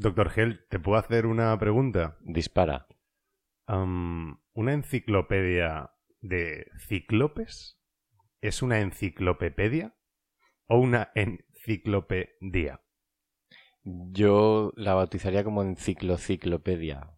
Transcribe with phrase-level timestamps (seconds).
[0.00, 2.16] Doctor Hell, ¿te puedo hacer una pregunta?
[2.22, 2.86] Dispara.
[3.68, 5.90] Um, ¿Una enciclopedia
[6.22, 7.78] de cíclopes
[8.40, 9.94] es una enciclopedia
[10.68, 12.80] o una enciclopedia?
[13.84, 17.10] Yo la bautizaría como enciclociclopedia.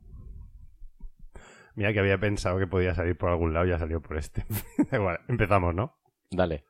[1.77, 4.45] Mira que había pensado que podía salir por algún lado y ya salió por este.
[4.93, 6.01] Igual, empezamos, ¿no?
[6.33, 6.65] Dale.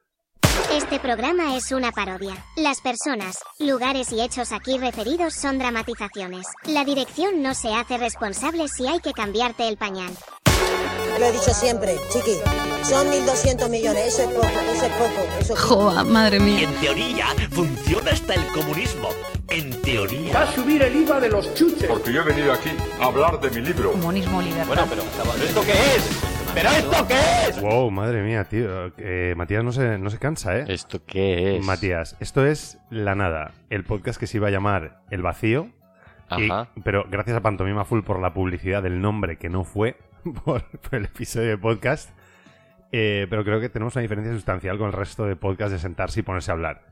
[0.72, 2.34] Este programa es una parodia.
[2.56, 6.46] Las personas, lugares y hechos aquí referidos son dramatizaciones.
[6.64, 10.12] La dirección no se hace responsable si hay que cambiarte el pañal.
[11.18, 12.36] Lo he dicho siempre, chiqui.
[12.84, 15.20] Son 1.200 millones, eso es poco, eso es poco.
[15.40, 15.74] Eso es poco.
[15.74, 16.68] Joa, madre mía.
[16.68, 19.08] en teoría funciona hasta el comunismo.
[19.48, 20.34] En teoría.
[20.34, 21.88] Va a subir el IVA de los chuches.
[21.88, 23.92] Porque yo he venido aquí a hablar de mi libro.
[23.92, 24.86] Comunismo libertad.
[24.88, 25.02] pero
[25.44, 26.41] ¿esto qué es?
[26.54, 27.14] ¿Pero esto qué
[27.48, 27.60] es?
[27.60, 28.92] Wow, madre mía, tío.
[28.98, 30.64] Eh, Matías no se, no se cansa, ¿eh?
[30.68, 31.64] ¿Esto qué es?
[31.64, 35.70] Matías, esto es La Nada, el podcast que se iba a llamar El Vacío.
[36.36, 36.68] y- Ajá.
[36.84, 39.96] pero gracias a Pantomima Full por la publicidad del nombre que no fue
[40.44, 42.10] por, por el episodio de podcast.
[42.92, 46.20] Eh, pero creo que tenemos una diferencia sustancial con el resto de podcasts de sentarse
[46.20, 46.82] y ponerse a hablar.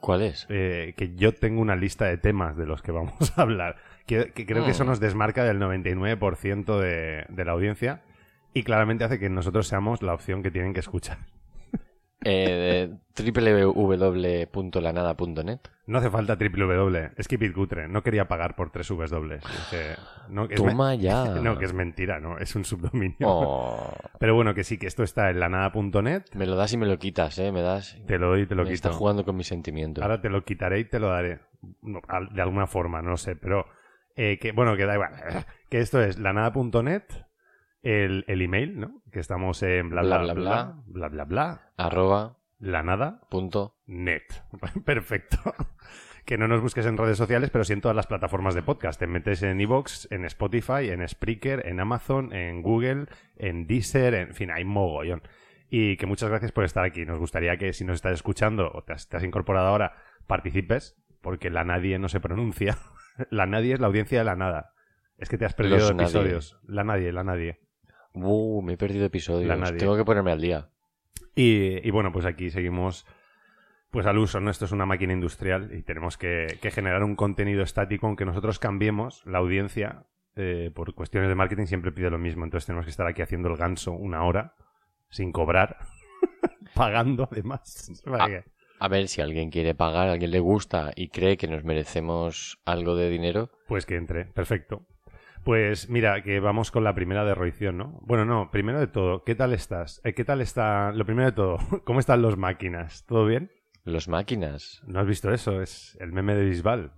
[0.00, 0.46] ¿Cuál es?
[0.48, 3.76] Eh, que yo tengo una lista de temas de los que vamos a hablar.
[4.06, 4.88] Que, que creo que eso Mm.
[4.88, 8.00] nos desmarca del 99% de, de la audiencia
[8.54, 11.18] y claramente hace que nosotros seamos la opción que tienen que escuchar.
[12.24, 15.60] Eh, www.lanada.net.
[15.86, 19.42] No hace falta triple W, es que cutre, no quería pagar por tres Vs dobles.
[19.44, 19.94] Dije,
[20.28, 21.24] no, Toma me- ya.
[21.42, 23.16] No, que es mentira, no, es un subdominio.
[23.20, 26.86] Oh, Pero bueno, que sí, que esto está en lanada.net, me lo das y me
[26.86, 27.52] lo quitas, ¿eh?
[27.52, 27.96] Me das...
[28.06, 28.88] te lo doy y te lo me quito.
[28.88, 30.02] está jugando con mis sentimientos.
[30.02, 31.38] Ahora te lo quitaré y te lo daré.
[31.82, 32.00] No,
[32.32, 33.64] de alguna forma, no sé, pero
[34.16, 35.12] eh, que bueno, que da igual.
[35.70, 37.02] Que esto es lanada.net,
[37.82, 39.02] el, el email, ¿no?
[39.12, 43.76] Que estamos en bla bla bla bla bla bla bla, Arroba lanada punto.
[43.86, 44.24] net.
[44.84, 45.38] Perfecto.
[46.24, 49.00] Que no nos busques en redes sociales, pero sí en todas las plataformas de podcast.
[49.00, 53.06] Te metes en Evox, en Spotify, en Spreaker, en Amazon, en Google,
[53.36, 55.22] en Deezer, en fin, hay mogollón.
[55.70, 57.06] Y que muchas gracias por estar aquí.
[57.06, 59.94] Nos gustaría que si nos estás escuchando o te has, te has incorporado ahora,
[60.26, 62.76] participes, porque la nadie no se pronuncia.
[63.30, 64.74] La nadie es la audiencia de la nada.
[65.16, 66.04] Es que te has perdido Los nadie.
[66.04, 66.60] episodios.
[66.66, 67.58] La nadie, la nadie.
[68.22, 69.76] Uh, me he perdido episodios.
[69.76, 70.68] Tengo que ponerme al día.
[71.34, 73.06] Y, y bueno, pues aquí seguimos
[73.90, 74.50] pues al uso, ¿no?
[74.50, 78.58] Esto es una máquina industrial y tenemos que, que generar un contenido estático, aunque nosotros
[78.58, 80.04] cambiemos, la audiencia,
[80.36, 82.44] eh, por cuestiones de marketing, siempre pide lo mismo.
[82.44, 84.54] Entonces tenemos que estar aquí haciendo el ganso una hora,
[85.08, 85.78] sin cobrar,
[86.74, 87.90] pagando además.
[88.06, 88.28] Ah.
[88.80, 92.60] A ver, si alguien quiere pagar, a alguien le gusta y cree que nos merecemos
[92.64, 94.86] algo de dinero, Pues que entre, perfecto.
[95.48, 97.98] Pues mira, que vamos con la primera de Roición, ¿no?
[98.02, 99.98] Bueno, no, primero de todo, ¿qué tal estás?
[100.04, 100.92] Eh, ¿Qué tal está?
[100.92, 103.06] Lo primero de todo, ¿cómo están los máquinas?
[103.06, 103.50] ¿Todo bien?
[103.84, 104.82] los máquinas.
[104.86, 105.62] ¿No has visto eso?
[105.62, 106.92] Es el meme de Bisbal.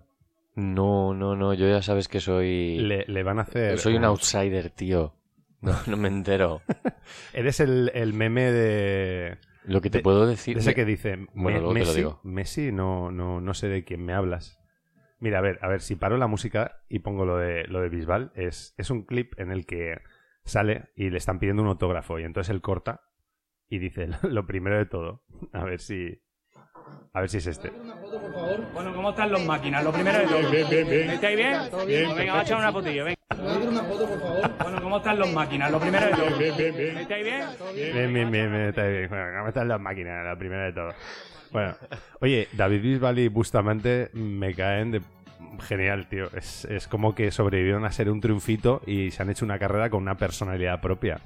[0.56, 2.80] No, no, no, yo ya sabes que soy...
[2.80, 3.78] Le, le van a hacer.
[3.78, 5.14] soy un outsider, tío.
[5.60, 6.60] No, no me entero.
[7.32, 9.38] Eres el, el meme de.
[9.62, 10.56] Lo que te De- puedo decir...
[10.56, 11.14] de ese que dice.
[11.34, 12.20] Bueno, "Me- luego te lo Messi, digo.
[12.24, 14.59] Messi, no, no, no sé de quién me hablas.
[15.20, 17.90] Mira, a ver, a ver, si paro la música y pongo lo de, lo de
[17.90, 20.00] Bisbal, es, es un clip en el que
[20.44, 23.02] sale y le están pidiendo un autógrafo y entonces él corta
[23.68, 25.22] y dice lo primero de todo.
[25.52, 26.20] A ver si.
[27.12, 27.70] A ver si es este.
[28.72, 29.84] Bueno, ¿cómo están los máquinas?
[29.84, 30.50] Lo primero de todo.
[30.50, 31.10] Bien, bien, bien.
[31.10, 31.56] ¿Estáis bien?
[31.86, 33.16] Bien, venga, vamos a echar una fotillo, venga.
[34.62, 35.70] Bueno, ¿cómo están los máquinas?
[35.70, 36.38] Lo primero de todo.
[36.38, 36.98] Bien, bien, bien.
[36.98, 37.44] ¿Estáis bien?
[37.74, 39.08] Bien, bien, bien, bien, está bien.
[39.08, 40.24] Bueno, ¿cómo están las máquinas?
[40.24, 40.94] La primera de todo.
[41.52, 41.74] Bueno,
[42.20, 45.02] oye, David Bisbal y Bustamante me caen de
[45.60, 46.26] genial, tío.
[46.36, 49.90] Es, es como que sobrevivieron a ser un triunfito y se han hecho una carrera
[49.90, 51.20] con una personalidad propia.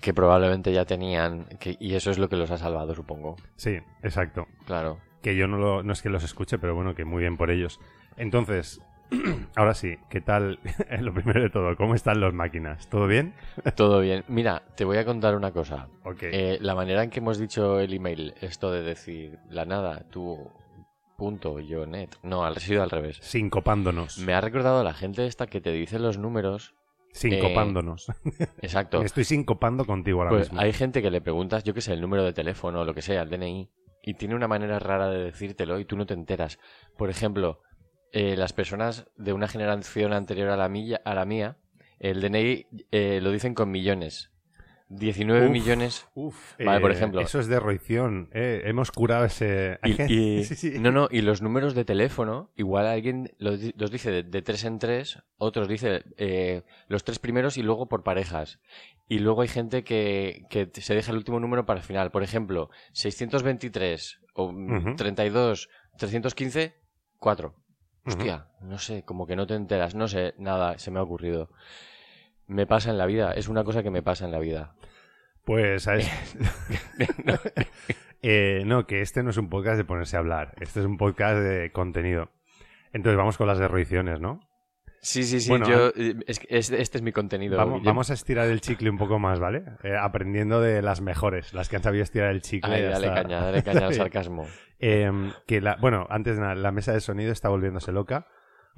[0.00, 1.44] Que probablemente ya tenían...
[1.58, 3.36] Que, y eso es lo que los ha salvado, supongo.
[3.56, 4.46] Sí, exacto.
[4.66, 4.98] Claro.
[5.22, 7.50] Que yo no, lo, no es que los escuche, pero bueno, que muy bien por
[7.50, 7.80] ellos.
[8.16, 8.80] Entonces,
[9.56, 10.58] Ahora sí, ¿qué tal?
[11.00, 12.88] Lo primero de todo, ¿cómo están las máquinas?
[12.88, 13.34] ¿Todo bien?
[13.76, 14.24] Todo bien.
[14.28, 15.88] Mira, te voy a contar una cosa.
[16.04, 16.22] Ok.
[16.24, 20.50] Eh, la manera en que hemos dicho el email, esto de decir la nada, tú
[21.88, 22.14] net.
[22.22, 23.18] No, ha sido al revés.
[23.20, 24.18] Sincopándonos.
[24.18, 26.74] Me ha recordado la gente esta que te dice los números.
[27.12, 28.06] Sincopándonos.
[28.62, 29.00] Exacto.
[29.00, 30.60] Me estoy sincopando contigo ahora Pues mismo.
[30.60, 33.02] hay gente que le preguntas, yo qué sé, el número de teléfono o lo que
[33.02, 33.68] sea, el DNI,
[34.02, 36.58] y tiene una manera rara de decírtelo y tú no te enteras.
[36.96, 37.62] Por ejemplo,
[38.12, 41.56] eh, las personas de una generación anterior a la, milla, a la mía,
[41.98, 44.30] el DNI eh, lo dicen con millones.
[44.90, 46.06] 19 Uf, millones.
[46.14, 47.20] Uf, Vale, por eh, ejemplo.
[47.20, 48.30] Eso es de roición.
[48.32, 49.78] eh, hemos curado ese.
[49.84, 50.78] Y, y- Sí, sí.
[50.78, 54.42] No, no, y los números de teléfono, igual alguien los, di- los dice de, de
[54.42, 58.60] tres en tres, otros dice eh, los tres primeros y luego por parejas.
[59.08, 62.10] Y luego hay gente que, que se deja el último número para el final.
[62.10, 64.96] Por ejemplo, 623 o mm, Ujú.
[64.96, 65.68] 32,
[65.98, 66.74] 315,
[67.18, 67.48] 4.
[67.48, 67.58] Ujú.
[68.16, 71.50] Hostia, no sé, como que no te enteras, no sé, nada, se me ha ocurrido.
[72.48, 74.74] Me pasa en la vida, es una cosa que me pasa en la vida.
[75.44, 76.10] Pues, ¿sabes?
[78.20, 80.54] Eh, no, que este no es un podcast de ponerse a hablar.
[80.60, 82.32] Este es un podcast de contenido.
[82.92, 84.40] Entonces vamos con las derroiciones, ¿no?
[85.00, 86.40] Sí, sí, sí, Bueno, yo, eh, es
[86.72, 87.56] este es mi contenido.
[87.56, 89.62] Vamos, a estirar el chicle un poco más, ¿vale?
[89.84, 92.74] Eh, aprendiendo de las mejores, las que han sabido estirar el chicle.
[92.74, 94.48] Ay, dale hasta- caña, dale caña al sarcasmo.
[94.80, 95.10] Eh,
[95.46, 98.26] que la, bueno, antes de nada, la mesa de sonido está volviéndose loca.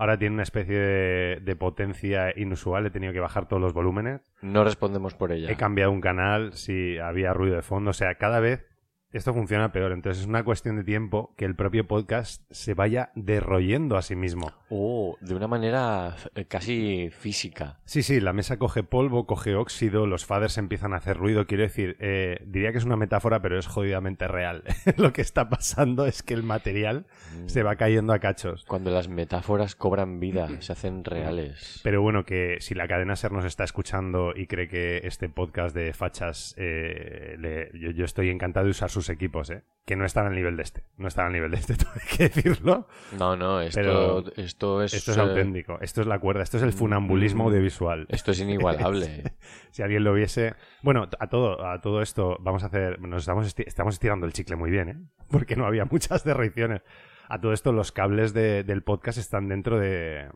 [0.00, 2.87] Ahora tiene una especie de, de potencia inusual.
[2.87, 4.32] He tenido que bajar todos los volúmenes.
[4.41, 5.50] No respondemos por ella.
[5.50, 7.91] He cambiado un canal si había ruido de fondo.
[7.91, 8.67] O sea, cada vez
[9.12, 9.93] esto funciona peor.
[9.93, 14.17] Entonces es una cuestión de tiempo que el propio podcast se vaya derroyendo a sí
[14.17, 14.55] mismo.
[14.70, 17.81] Oh, de una manera eh, casi física.
[17.84, 21.46] Sí, sí, la mesa coge polvo, coge óxido, los faders empiezan a hacer ruido.
[21.46, 24.62] Quiero decir, eh, diría que es una metáfora, pero es jodidamente real.
[24.96, 27.06] Lo que está pasando es que el material
[27.46, 28.64] se va cayendo a cachos.
[28.67, 31.81] Cuando las metáforas cobran vida, se hacen reales.
[31.82, 35.75] Pero bueno, que si la cadena SER nos está escuchando y cree que este podcast
[35.75, 39.62] de fachas, eh, le- yo, yo estoy encantado de usar sus equipos, ¿eh?
[39.91, 40.85] Que no están al nivel de este.
[40.99, 42.87] No están al nivel de este, todo hay que decirlo.
[43.19, 44.95] No, no, esto, Pero esto es.
[44.95, 45.79] Esto es eh, auténtico.
[45.81, 46.45] Esto es la cuerda.
[46.45, 48.07] Esto es el funambulismo mm, audiovisual.
[48.09, 49.35] Esto es inigualable.
[49.73, 50.55] si alguien lo viese.
[50.85, 53.01] Bueno, a todo, a todo esto vamos a hacer.
[53.01, 54.97] Nos estamos, esti- estamos estirando el chicle muy bien, ¿eh?
[55.29, 56.83] Porque no había muchas derroiciones.
[57.29, 60.29] A todo esto, los cables de- del podcast están dentro de.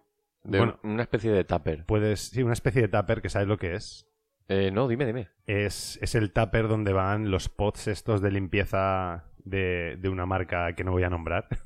[0.43, 1.85] De bueno, una especie de tupper.
[1.87, 2.31] puedes.
[2.31, 4.09] Sí, una especie de tupper que sabes lo que es.
[4.49, 5.29] Eh, no, dime, dime.
[5.47, 10.73] Es, es el tupper donde van los pots estos de limpieza de, de una marca
[10.75, 11.47] que no voy a nombrar.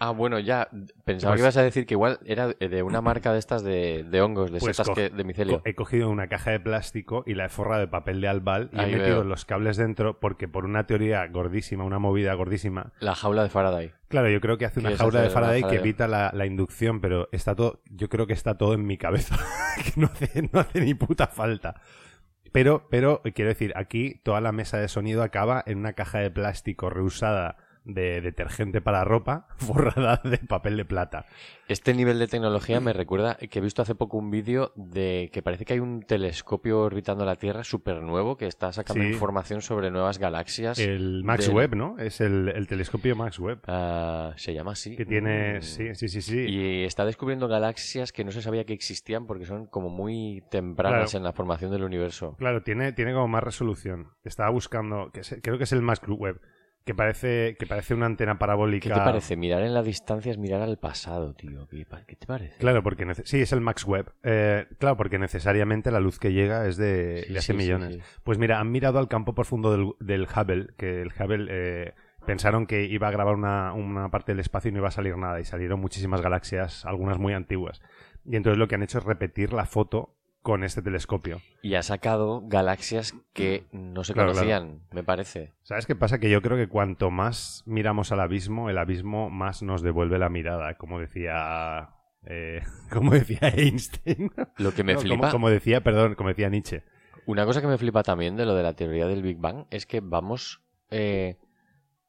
[0.00, 0.68] Ah, bueno, ya.
[1.04, 4.04] Pensaba Pues- que ibas a decir que igual era de una marca de estas de,
[4.04, 5.62] de hongos, de Pues setas que, de micelio.
[5.64, 8.80] He cogido una caja de plástico y la he forrado de papel de albal y
[8.80, 9.24] Ahí he metido veo.
[9.24, 12.92] los cables dentro porque por una teoría gordísima, una movida gordísima.
[13.00, 13.92] La jaula de Faraday.
[14.08, 15.80] Claro, yo creo que hace una ¿Quieres jaula de una Faraday que Faraday?
[15.88, 19.36] evita la, la inducción, pero está todo, yo creo que está todo en mi cabeza,
[19.76, 21.80] que no hace, no hace ni puta falta.
[22.54, 26.30] Pero, pero, quiero decir, aquí toda la mesa de sonido acaba en una caja de
[26.30, 31.26] plástico reusada de detergente para ropa, forrada de papel de plata.
[31.68, 35.42] Este nivel de tecnología me recuerda que he visto hace poco un vídeo de que
[35.42, 39.10] parece que hay un telescopio orbitando la Tierra súper nuevo que está sacando Sí.
[39.10, 40.78] información sobre nuevas galaxias.
[40.78, 41.98] El Max del- Webb, ¿no?
[41.98, 43.60] Es el, el telescopio Max Webb.
[43.66, 44.96] Ah, se llama así.
[44.96, 45.62] Que tiene, Mm.
[45.62, 46.40] sí, sí, sí, sí.
[46.48, 51.10] Y está descubriendo galaxias que no se sabía que existían porque son como muy tempranas
[51.12, 51.18] Claro.
[51.18, 52.34] en la formación del universo.
[52.38, 54.08] Claro, tiene, tiene como más resolución.
[54.24, 56.40] Estaba buscando, que es- creo que es el Max Webb,
[56.84, 58.88] que parece, que parece una antena parabólica.
[58.88, 59.36] ¿Qué te parece?
[59.36, 61.66] Mirar en la distancia es mirar al pasado, tío.
[61.68, 62.58] ¿Qué, qué te parece?
[62.58, 64.12] Claro, porque sí, es el Max Webb.
[64.22, 67.94] Eh, claro, porque necesariamente la luz que llega es de, Sí, de hace sí, millones.
[67.96, 68.00] sí.
[68.22, 71.94] Pues mira, han mirado al campo profundo del, del Hubble, que el Hubble eh,
[72.26, 75.16] pensaron que iba a grabar una, una parte del espacio y no iba a salir
[75.16, 77.80] nada, y salieron muchísimas galaxias, algunas muy antiguas.
[78.26, 81.40] Y entonces lo que han hecho es repetir la foto con este telescopio.
[81.62, 85.54] Y ha sacado galaxias que no se Claro, conocían, me parece.
[85.62, 86.18] ¿Sabes qué pasa?
[86.20, 90.28] Que yo creo que cuanto más miramos al abismo, el abismo más nos devuelve la
[90.28, 91.88] mirada, como decía...
[92.26, 92.60] eh,
[92.92, 94.30] como decía Einstein.
[94.58, 96.84] Lo que me No, flipa, como decía, perdón, como decía Nietzsche.
[97.26, 99.86] una cosa que me flipa también de lo de la teoría del Big Bang es
[99.86, 100.60] que vamos
[100.90, 101.38] eh,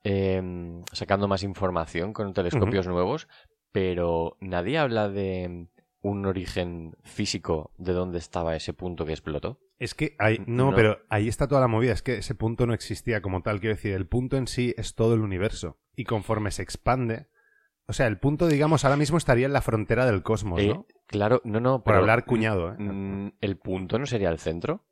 [0.03, 3.27] em, sacando más información con telescopios nuevos,
[3.71, 5.67] pero nadie habla de
[6.07, 9.59] un origen físico de dónde estaba ese punto que explotó.
[9.79, 10.75] Es que hay, no, No.
[10.75, 11.93] pero ahí está toda la movida.
[11.93, 13.59] Es que ese punto no existía como tal.
[13.59, 15.79] Quiero decir, el punto en sí es todo el universo.
[15.95, 17.27] Y conforme se expande.
[17.87, 20.85] O sea, el punto, digamos, ahora mismo estaría en la frontera del cosmos, Eh, ¿no?
[21.07, 23.31] claro, no, no, Por hablar cuñado, ¿eh?
[23.41, 24.85] el punto no sería el centro.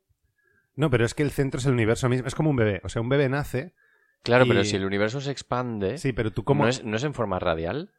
[0.76, 2.26] No, pero es que el centro es el universo mismo.
[2.26, 2.80] Es como un bebé.
[2.82, 3.72] O sea, un bebé nace.
[4.24, 6.64] Claro, Y- pero si el universo se expande, Sí, pero tú como.
[6.64, 7.92] ¿no, es, ¿no es en forma radial?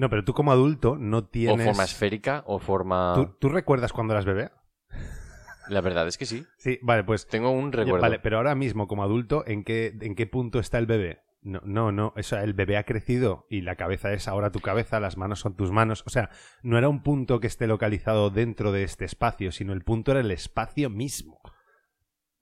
[0.00, 1.66] No, pero tú como adulto no tienes...
[1.66, 3.12] O forma esférica o forma...
[3.14, 4.50] ¿Tú, tú recuerdas cuando eras bebé?
[5.68, 6.46] La verdad es que sí.
[6.56, 7.26] Sí, vale, pues...
[7.26, 8.00] Tengo un recuerdo.
[8.00, 11.20] Vale, pero ahora mismo como adulto, ¿en qué, en qué punto está el bebé?
[11.42, 12.14] No, no, no.
[12.16, 15.40] O sea, el bebé ha crecido y la cabeza es ahora tu cabeza, las manos
[15.40, 16.02] son tus manos.
[16.06, 16.30] O sea,
[16.62, 20.20] no era un punto que esté localizado dentro de este espacio, sino el punto era
[20.20, 21.42] el espacio mismo.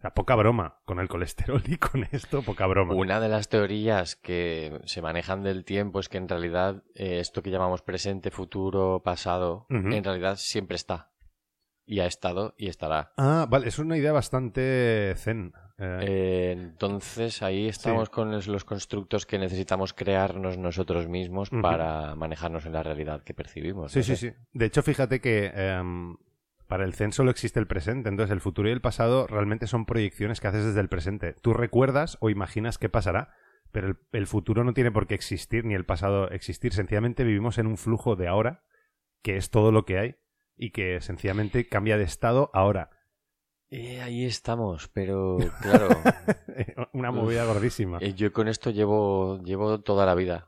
[0.01, 2.95] Sea, poca broma con el colesterol y con esto, poca broma.
[2.95, 7.43] Una de las teorías que se manejan del tiempo es que en realidad eh, esto
[7.43, 11.11] que llamamos presente, futuro, pasado, en realidad siempre está.
[11.85, 13.13] Y ha estado y estará.
[13.17, 15.53] Ah, vale, es una idea bastante zen.
[15.79, 22.15] Eh, Eh, entonces ahí estamos con los, los constructos que necesitamos crearnos nosotros mismos para
[22.15, 23.93] manejarnos en la realidad que percibimos.
[23.93, 24.33] Sí, no sí, sí.
[24.53, 26.17] De hecho, fíjate que em,
[26.69, 28.09] para el zen solo existe el presente.
[28.09, 31.35] Entonces, el futuro y el pasado realmente son proyecciones que haces desde el presente.
[31.43, 33.35] Tú recuerdas o imaginas qué pasará,
[33.73, 36.73] pero el, el futuro no tiene por qué existir ni el pasado existir.
[36.73, 38.65] Sencillamente vivimos en un flujo de ahora,
[39.23, 40.17] que es todo lo que hay,
[40.57, 42.91] y que sencillamente cambia de estado ahora.
[43.71, 45.89] Eh, ahí estamos, pero claro,
[46.93, 47.99] Una movida gordísima.
[48.01, 50.48] eh, yo con esto llevo, llevo toda la vida.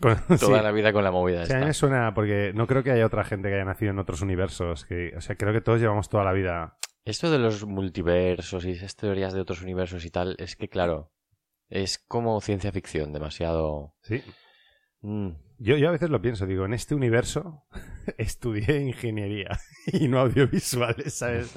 [0.00, 0.64] Con- Toda sí.
[0.64, 1.46] la vida con la movida.
[1.46, 3.90] Sí, a mí me suena porque no creo que haya otra gente que haya nacido
[3.92, 4.84] en otros universos.
[4.84, 6.76] Que, o sea, creo que todos llevamos toda la vida.
[7.04, 11.12] Esto de los multiversos y esas teorías de otros universos y tal, es que claro,
[11.68, 13.94] es como ciencia ficción, demasiado...
[14.02, 14.22] Sí.
[15.02, 17.64] Mm, Yo, yo a veces lo pienso, digo, en este universo
[18.18, 19.48] estudié ingeniería
[19.92, 21.54] y no audiovisuales, ¿sabes?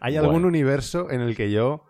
[0.00, 1.84] ¿Hay algún universo en el que yo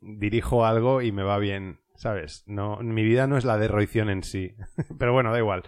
[0.00, 2.42] dirijo algo y me va bien, ¿sabes?
[2.46, 4.56] No, mi vida no es la de Roición en sí,
[4.98, 5.62] pero bueno, da igual.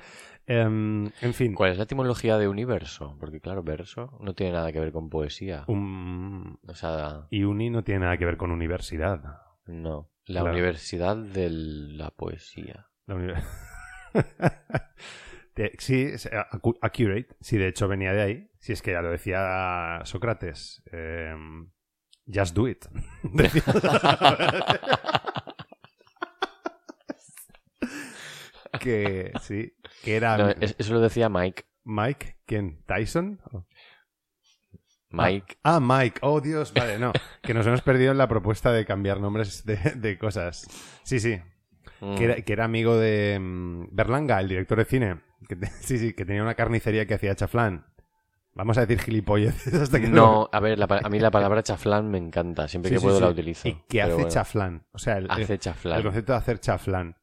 [0.46, 3.16] Em, en fin, ¿Cuál es la etimología de universo?
[3.20, 5.64] Porque claro, verso no tiene nada que ver con poesía.
[5.68, 9.22] O sea, y uni no tiene nada que ver con universidad.
[9.66, 10.10] no.
[10.26, 10.54] La Claro.
[10.54, 12.86] universidad de la poesía.
[13.06, 13.14] La
[15.78, 16.44] sí, eh,
[16.80, 17.28] accurate.
[17.42, 18.50] Sí, de hecho venía de ahí.
[18.58, 20.82] Si es que ya lo decía Sócrates.
[20.90, 21.70] em,
[22.26, 22.86] just do it.
[23.22, 23.62] Decía-
[28.80, 31.64] que sí, que era No, eso lo decía Mike.
[31.84, 32.82] Mike, ¿quién?
[32.86, 33.40] ¿Tyson?
[35.10, 35.58] Mike.
[35.62, 36.18] Ah, Mike.
[36.22, 37.12] Oh, Dios, vale, no.
[37.42, 40.66] Que nos hemos perdido en la propuesta de cambiar nombres de, de cosas.
[41.04, 41.40] Sí, sí.
[42.00, 42.14] Mm.
[42.16, 45.20] Que era, que era amigo de mm, Berlanga, el director de cine.
[45.48, 47.86] Que te- sí, sí, que tenía una carnicería que hacía chaflán.
[48.56, 52.10] Vamos a decir gilipolleces hasta que No, a ver, la a mí la palabra chaflán
[52.10, 52.66] me encanta.
[52.66, 53.22] Siempre Sí, que sí, puedo sí.
[53.24, 53.68] la utilizo.
[53.68, 54.86] ¿Y qué Pero hace bueno, chaflán?
[54.92, 55.98] O sea, el, Hace chaflán.
[55.98, 57.16] el concepto de hacer chaflán.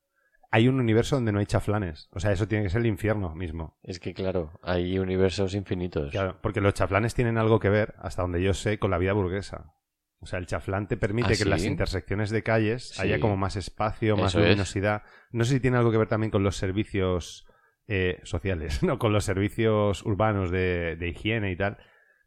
[0.54, 2.10] Hay un universo donde no hay chaflanes.
[2.12, 3.78] O sea, eso tiene que ser el infierno mismo.
[3.84, 6.12] Es que claro, hay universos infinitos.
[6.12, 9.14] Claro, porque los chaflanes tienen algo que ver, hasta donde yo sé, con la vida
[9.14, 9.74] burguesa.
[10.20, 13.02] O sea, el chaflán te permite ¿Ah, que en las intersecciones de calles Sí.
[13.02, 14.46] haya como más espacio, más Eso es.
[14.50, 15.04] luminosidad.
[15.32, 17.48] No sé si tiene algo que ver también con los servicios
[17.88, 21.78] eh, sociales, no con los servicios urbanos de, de higiene y tal.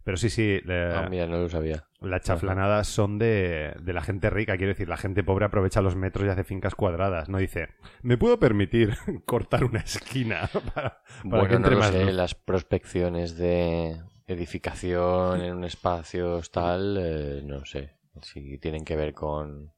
[0.02, 1.85] Pero sí, sí, le- Ah, mira, no lo sabía.
[2.04, 4.56] Las chaflanadas son de, de la gente rica.
[4.56, 7.28] Quiero decir, la gente pobre aprovecha los metros y hace fincas cuadradas.
[7.28, 7.68] No dice,
[8.02, 8.96] me puedo permitir
[9.26, 12.14] cortar una esquina para, para que Bueno, no lo más sé, luz".
[12.14, 19.12] las prospecciones de edificación en un espacio tal, eh, no sé si tienen que ver
[19.12, 19.73] con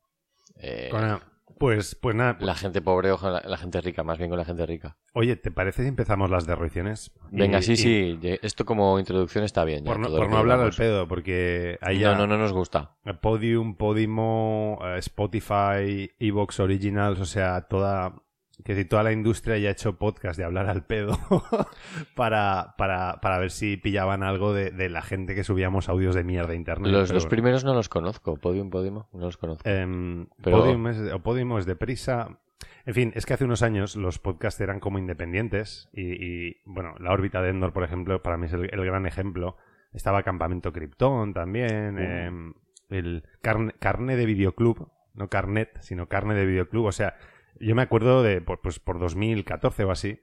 [0.57, 1.21] eh, Con-
[1.59, 4.45] Pues, pues nada, la gente pobre o con la, gente rica, más bien con la
[4.45, 4.97] gente rica.
[5.15, 7.13] Oye, ¿te parece si empezamos las derroiciones?
[7.31, 9.85] Venga, Y- sí, y- sí, esto como introducción está bien.
[9.85, 12.97] ya, Por no, por hablar al pedo, porque ahí No, no, no nos gusta.
[13.23, 18.15] Podium, Podimo, eh, Spotify, Evox Originals, o sea, toda,
[18.65, 21.19] que decir, toda la industria ya ha hecho podcast de hablar al pedo
[22.15, 26.25] para, para, para ver si pillaban algo de, de la gente que subíamos audios de
[26.25, 26.91] mierda a internet.
[26.91, 27.31] Los dos bueno.
[27.31, 28.37] primeros no los conozco.
[28.39, 29.69] Podium, Podimo, no los conozco.
[29.69, 32.39] Em, Pero- Podium, es, o es deprisa.
[32.87, 36.95] En fin, es que hace unos años los podcasts eran como independientes y, y, bueno,
[37.01, 39.57] la órbita de Endor, por ejemplo, para mí es el, el gran ejemplo.
[39.93, 42.55] Estaba Campamento Krypton también, em,
[42.89, 46.87] el carne, carne de videoclub, no carnet, sino carne de videoclub.
[46.87, 47.17] O sea,
[47.61, 50.21] yo me acuerdo de, pues por 2014 o así,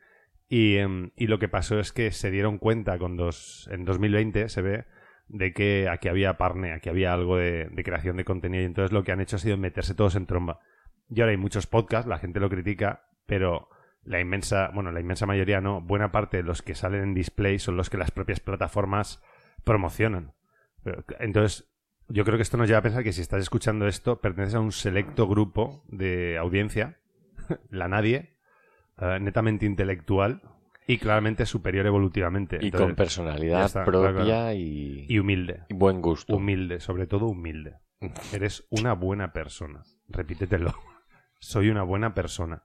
[0.49, 4.49] y, em, y lo que pasó es que se dieron cuenta con dos, en 2020
[4.49, 4.85] se ve
[5.27, 9.03] de que aquí había parne, aquí había algo de, creación de contenido y entonces lo
[9.03, 10.59] que han hecho ha sido meterse todos en tromba.
[11.09, 13.69] Y ahora hay muchos podcasts, la gente lo critica, pero
[14.03, 17.59] la inmensa, bueno, la inmensa mayoría no, buena parte de los que salen en display
[17.59, 19.21] son los que las propias plataformas
[19.63, 20.33] promocionan.
[21.19, 21.69] Entonces,
[22.09, 24.59] yo creo que esto nos lleva a pensar que si estás escuchando esto, perteneces a
[24.59, 26.99] un selecto grupo de audiencia,
[27.69, 28.37] la nadie,
[28.99, 30.41] eh, netamente intelectual
[30.87, 32.57] y claramente superior evolutivamente.
[32.61, 34.53] y Entonces, con personalidad está, propia claro.
[34.53, 35.63] Y, y humilde.
[35.69, 36.35] y buen gusto.
[36.35, 37.75] Humilde, sobre todo humilde.
[38.33, 39.83] Eres una buena persona.
[40.09, 40.73] Repítetelo.
[41.39, 42.63] Soy una buena persona.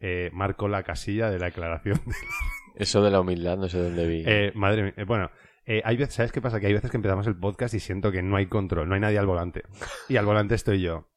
[0.00, 2.00] eh, marco la casilla de la aclaración.
[2.76, 4.22] Eso de la humildad, no sé dónde vi.
[4.26, 5.30] Eh, madre mía, eh, bueno,
[5.66, 6.60] eh, hay veces, ¿sabes qué pasa?
[6.60, 9.00] Que hay veces que empezamos el podcast y siento que no hay control, no hay
[9.00, 9.64] nadie al volante.
[10.08, 11.07] Y al volante estoy yo.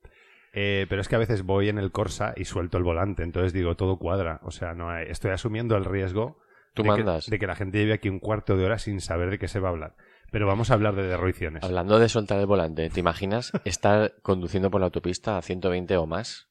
[0.53, 3.53] Eh, pero es que a veces voy en el Corsa y suelto el volante, entonces
[3.53, 4.39] digo, todo cuadra.
[4.43, 6.39] O sea, no hay- estoy asumiendo el riesgo
[6.73, 7.27] Tú de, que, mandas.
[7.29, 9.59] de que la gente lleve aquí un cuarto de hora sin saber de qué se
[9.59, 9.95] va a hablar.
[10.31, 11.63] Pero vamos a hablar de derroiciones.
[11.63, 16.05] Hablando de soltar el volante, ¿te imaginas estar conduciendo por la autopista a 120 o
[16.05, 16.49] más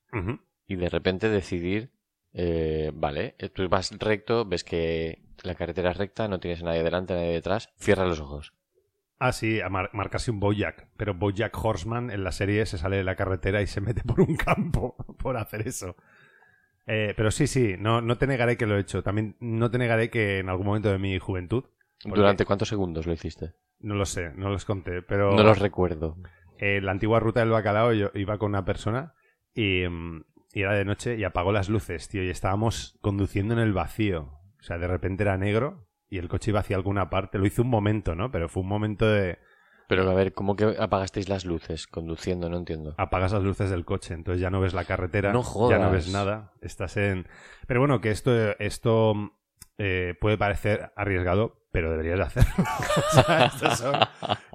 [0.66, 1.90] y de repente decidir,
[2.32, 6.66] eh, vale, eh, tú vas recto, ves que la carretera es recta, no tienes a
[6.66, 8.52] nadie delante, nadie detrás, cierra los ojos.
[9.20, 10.88] Ah, sí, a mar- marcarse un Bojack.
[10.96, 14.20] Pero Bojack Horseman en la serie se sale de la carretera y se mete por
[14.20, 15.94] un campo por hacer eso.
[16.86, 19.02] Eh, pero sí, sí, no, no te negaré que lo he hecho.
[19.02, 21.64] También no te negaré que en algún momento de mi juventud.
[22.02, 23.52] ¿Durante cuántos segundos lo hiciste?
[23.80, 25.32] No lo sé, no los conté, pero.
[25.32, 26.16] No los recuerdo.
[26.58, 29.14] en la antigua ruta del bacalao yo iba con una persona
[29.54, 30.24] y, mm,
[30.54, 34.32] y era de noche y apagó las luces, tío, y estábamos conduciendo en el vacío.
[34.58, 37.38] O sea, de repente era negro y el coche iba hacia alguna parte.
[37.38, 38.30] Lo hizo un momento, ¿no?
[38.30, 39.38] Pero fue un momento de
[39.88, 42.48] Pero a ver, ¿cómo que apagasteis las luces conduciendo?
[42.50, 42.94] No entiendo.
[42.98, 46.12] apagas las luces del coche, entonces ya no ves la carretera, No ya no ves
[46.12, 47.26] nada, estás en...
[47.66, 49.14] Pero bueno, que esto, esto
[49.78, 52.64] eh, puede parecer arriesgado, pero deberías de hacerlo.
[53.12, 53.22] O
[53.58, 53.96] sea, son-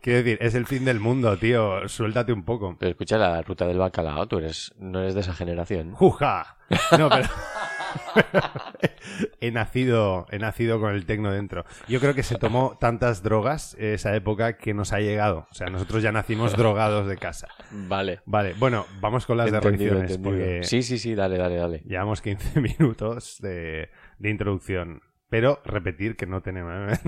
[0.02, 2.76] Quiero decir, es el fin del mundo, tío, suéltate un poco.
[2.80, 5.94] Pero escucha la ruta del bacalao, tú eres, no eres de esa generación.
[5.94, 6.58] ¡Juja!
[6.98, 7.28] No, pero...
[9.40, 11.66] he nacido he nacido con el tecno dentro.
[11.88, 15.48] Yo creo que se tomó tantas drogas esa época que nos ha llegado.
[15.52, 17.48] O sea, nosotros ya nacimos drogados de casa.
[17.72, 18.22] Vale.
[18.26, 20.02] Vale, bueno, vamos con las Entendido.
[20.24, 21.80] Porque Sí, sí, sí, dale, dale, dale.
[21.86, 25.02] Llevamos 15 minutos de, de introducción.
[25.30, 27.00] Pero repetir que no tenemos.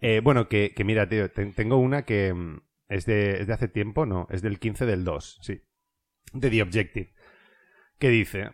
[0.00, 3.52] eh, bueno, que, que mira, tío, ten- tengo una que mm, es de, es de
[3.52, 5.60] hace tiempo, no, es del 15 del 2, sí.
[6.32, 7.12] De The Objective.
[7.98, 8.50] Que dice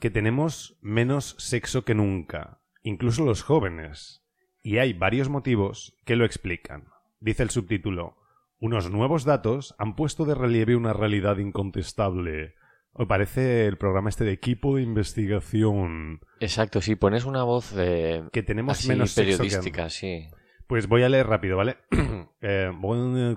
[0.00, 4.24] que tenemos menos sexo que nunca, incluso los jóvenes.
[4.62, 6.86] Y hay varios motivos que lo explican.
[7.20, 8.16] Dice el subtítulo.
[8.58, 12.54] Unos nuevos datos han puesto de relieve una realidad incontestable.
[12.92, 16.20] O parece el programa este de equipo de investigación.
[16.40, 18.24] Exacto, si pones una voz de...
[18.32, 20.28] Que tenemos así menos sexo que periodística, sí.
[20.74, 21.76] Pues voy a leer rápido, ¿vale?
[22.46, 22.72] Eh,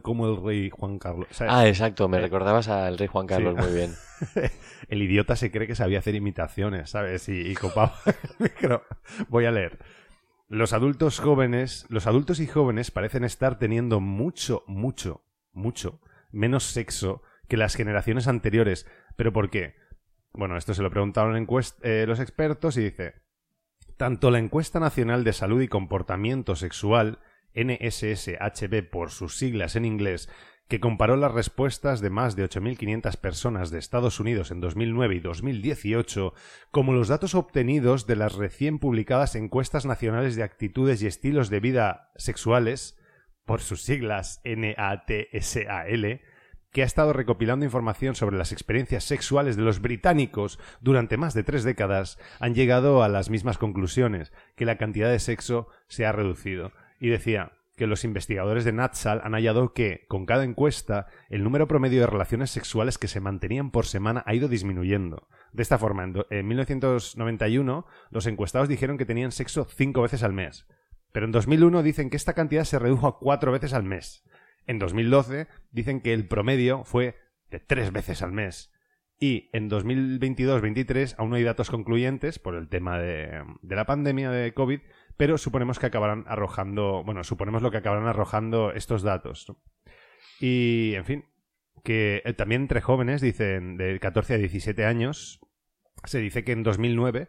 [0.01, 1.27] como el rey Juan Carlos.
[1.29, 1.53] ¿sabes?
[1.53, 3.61] Ah, exacto, me recordabas al rey Juan Carlos Sí.
[3.63, 3.93] muy bien.
[4.89, 7.29] el idiota se cree que sabía hacer imitaciones, ¿sabes?
[7.29, 8.81] Y, y copaba el micro.
[9.29, 9.77] Voy a leer.
[10.49, 15.21] Los adultos jóvenes, los adultos y jóvenes parecen estar teniendo mucho, mucho,
[15.53, 18.87] mucho menos sexo que las generaciones anteriores.
[19.15, 19.75] ¿Pero por qué?
[20.33, 23.13] Bueno, esto se lo preguntaron encuest- eh, los expertos y dice,
[23.97, 27.19] tanto la Encuesta Nacional de Salud y Comportamiento Sexual,
[27.55, 30.29] NSSHB por sus siglas en inglés,
[30.67, 35.19] que comparó las respuestas de más de 8.500 personas de Estados Unidos en 2009 y
[35.19, 36.33] 2018,
[36.71, 41.59] como los datos obtenidos de las recién publicadas encuestas nacionales de actitudes y estilos de
[41.59, 42.99] vida sexuales,
[43.45, 46.21] por sus siglas NATSAL,
[46.77, 51.41] que ha estado recopilando información sobre las experiencias sexuales de los británicos durante más de
[51.41, 56.11] tres décadas, han llegado a las mismas conclusiones, que la cantidad de sexo se ha
[56.11, 56.73] reducido.
[56.99, 61.67] Y decía que los investigadores de Natsal han hallado que, con cada encuesta, el número
[61.67, 65.27] promedio de relaciones sexuales que se mantenían por semana ha ido disminuyendo.
[65.53, 70.21] De esta forma, en, do- en 1991, los encuestados dijeron que tenían sexo cinco veces
[70.21, 70.67] al mes.
[71.11, 74.23] Pero en 2001 dicen que esta cantidad se redujo a cuatro veces al mes.
[74.67, 77.15] En 2012 dicen que el promedio fue
[77.49, 78.71] de tres veces al mes.
[79.19, 84.53] Y en 2022-23 aún no hay datos concluyentes por el tema de, la pandemia de
[84.53, 84.81] COVID,
[85.15, 89.51] pero suponemos que acabarán arrojando, bueno, suponemos lo que acabarán arrojando estos datos.
[90.39, 91.25] Y, en fin,
[91.83, 95.39] que eh, también entre jóvenes, dicen, de 14 a 17 años,
[96.03, 97.27] se dice que en 2009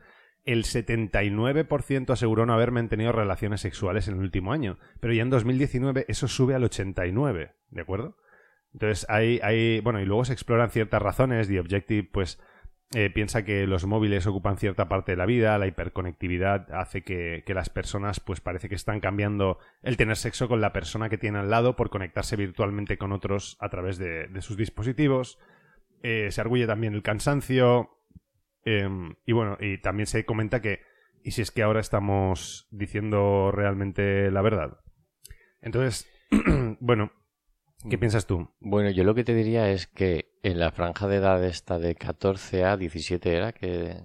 [0.48, 5.28] el 79% aseguró no haber mantenido relaciones sexuales en el último año, pero ya en
[5.28, 8.16] 2019 eso sube al 89%, ¿de acuerdo?
[8.72, 12.40] Entonces hay, bueno, y luego se exploran ciertas razones, The Objective pues
[12.94, 17.44] eh, piensa que los móviles ocupan cierta parte de la vida, la hiperconectividad hace que,
[17.48, 21.40] las personas pues parece que están cambiando el tener sexo con la persona que tiene
[21.40, 25.38] al lado por conectarse virtualmente con otros a través de, de sus dispositivos.
[26.02, 27.97] Eh, se arguye también el cansancio,
[28.70, 30.80] Em, y bueno, y también se comenta que,
[31.24, 34.78] ¿y si es que ahora estamos diciendo realmente la verdad?
[35.62, 36.06] Entonces,
[36.80, 37.10] bueno,
[37.88, 38.50] ¿qué piensas tú?
[38.60, 41.94] Bueno, yo lo que te diría es que en la franja de edad esta de
[41.94, 44.02] 14 a 17 era que...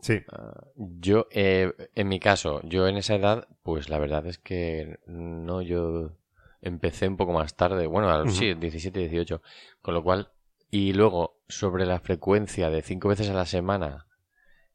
[0.00, 4.38] Sí, ah, yo, eh, en mi caso, yo en esa edad, pues la verdad es
[4.38, 6.16] que no, yo
[6.62, 9.42] empecé un poco más tarde, bueno, a los- sí, 17, 18,
[9.82, 10.30] con lo cual,
[10.70, 14.06] y luego sobre la frecuencia de cinco veces a la semana,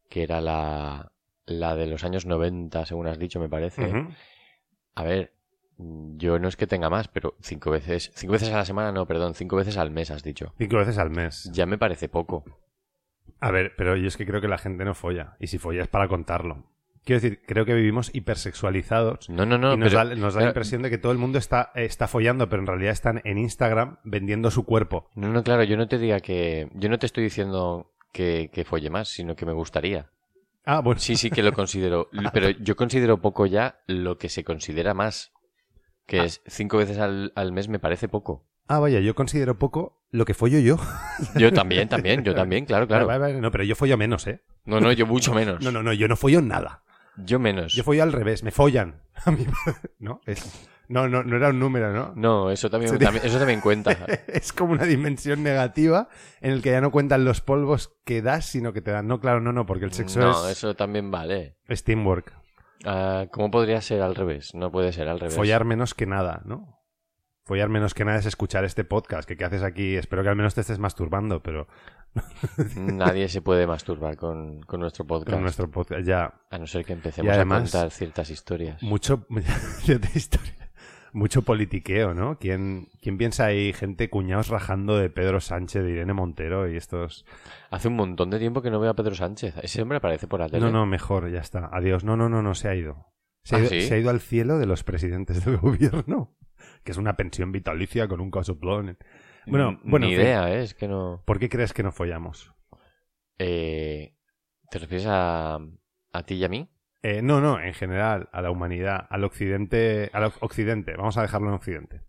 [0.09, 1.11] que era la,
[1.45, 3.93] la de los años 90, según has dicho, me parece.
[4.93, 5.33] A ver,
[5.77, 9.05] yo no es que tenga más, pero cinco veces, cinco veces a la semana, no,
[9.07, 10.53] perdón, cinco veces al mes has dicho.
[10.57, 11.49] Cinco veces al mes.
[11.51, 12.43] Ya me parece poco.
[13.39, 15.35] A ver, pero yo es que creo que la gente no folla.
[15.39, 16.71] Y si folla es para contarlo.
[17.05, 19.29] Quiero decir, creo que vivimos hipersexualizados.
[19.29, 21.17] No, no, no, y nos pero- da, nos da la impresión de que todo el
[21.17, 25.09] mundo está, está follando, pero en realidad están en Instagram vendiendo su cuerpo.
[25.15, 28.65] No, no, claro, yo no te diga que, yo no te estoy diciendo que, que
[28.65, 30.09] folle más, sino que me gustaría.
[30.65, 30.99] Ah, bueno.
[30.99, 35.31] Sí, sí que lo considero, pero yo considero poco ya lo que se considera más,
[36.07, 38.47] que es cinco veces al, al mes me parece poco.
[38.67, 40.77] Ah, vaya, yo considero poco lo que follo yo.
[41.35, 43.05] Yo también, también, yo también, claro, claro.
[43.41, 44.41] No, pero yo follo menos, ¿eh?
[44.63, 45.63] No, no, yo mucho menos.
[45.63, 46.83] No, no, no, yo no follo nada.
[47.17, 47.73] Yo menos.
[47.73, 49.01] Yo follo al revés, me follan.
[49.25, 49.45] A mí,
[49.99, 50.19] ¿no?
[50.25, 52.13] Es, no, no, no era un número, ¿no?
[52.15, 53.91] No, eso también, Sería- también- eso también cuenta.
[54.27, 56.09] es como una dimensión negativa
[56.41, 59.07] en el que ya no cuentan los polvos que das, sino que te dan.
[59.07, 61.57] No, claro, no, no, porque el sexo No, es, eso también vale.
[61.67, 62.33] es teamwork.
[62.85, 64.53] Ah, ¿Cómo podría ser al revés?
[64.53, 65.35] No puede ser al revés.
[65.35, 66.79] Follar menos que nada, ¿no?
[67.45, 69.27] Follar menos que nada es escuchar este podcast.
[69.27, 69.95] que qué haces aquí?
[69.95, 71.67] Espero que al menos te estés masturbando, pero
[72.75, 75.31] Nadie se puede masturbar con, con nuestro podcast.
[75.33, 78.81] con nuestro podcast ya A no ser que empecemos además- a contar ciertas historias.
[78.83, 79.25] mucho
[81.13, 82.37] mucho politiqueo, ¿no?
[82.39, 87.25] ¿Quién, ¿Quién piensa ahí gente cuñados rajando de Pedro Sánchez, de Irene Montero y estos?
[87.71, 89.55] Hace un montón de tiempo que no veo a Pedro Sánchez.
[89.61, 90.65] Ese hombre aparece por la tele.
[90.65, 91.69] No, no, mejor, ya está.
[91.71, 92.03] Adiós.
[92.03, 93.07] No, no, no, no, se ha ido.
[93.43, 93.81] Se ha, ¿Ah, ido, sí?
[93.83, 96.35] se ha ido al cielo de los presidentes del gobierno,
[96.83, 98.97] que es una pensión vitalicia con un casoplón.
[99.47, 100.63] Bueno, bueno, Ni idea, ¿eh?
[100.63, 101.23] Es que no...
[101.25, 102.53] ¿Por qué crees que no follamos?
[103.37, 104.15] Eh,
[104.69, 105.59] ¿Te refieres a,
[106.11, 106.69] a ti y a mí?
[107.03, 111.49] Eh, no, no, en general, a la humanidad, al occidente, al occidente, vamos a dejarlo
[111.49, 112.01] en occidente.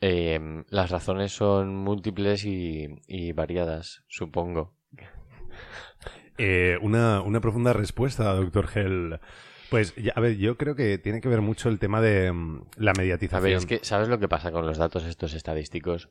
[0.00, 4.76] Eh, las razones son múltiples y, y variadas, supongo.
[6.38, 9.20] Eh, una, una profunda respuesta, doctor Hell.
[9.72, 12.92] Pues, a ver, yo creo que tiene que ver mucho el tema de mm, la
[12.92, 13.42] A mediatización.
[13.42, 16.10] ver, es que ¿sabes lo que pasa con los datos estos estadísticos?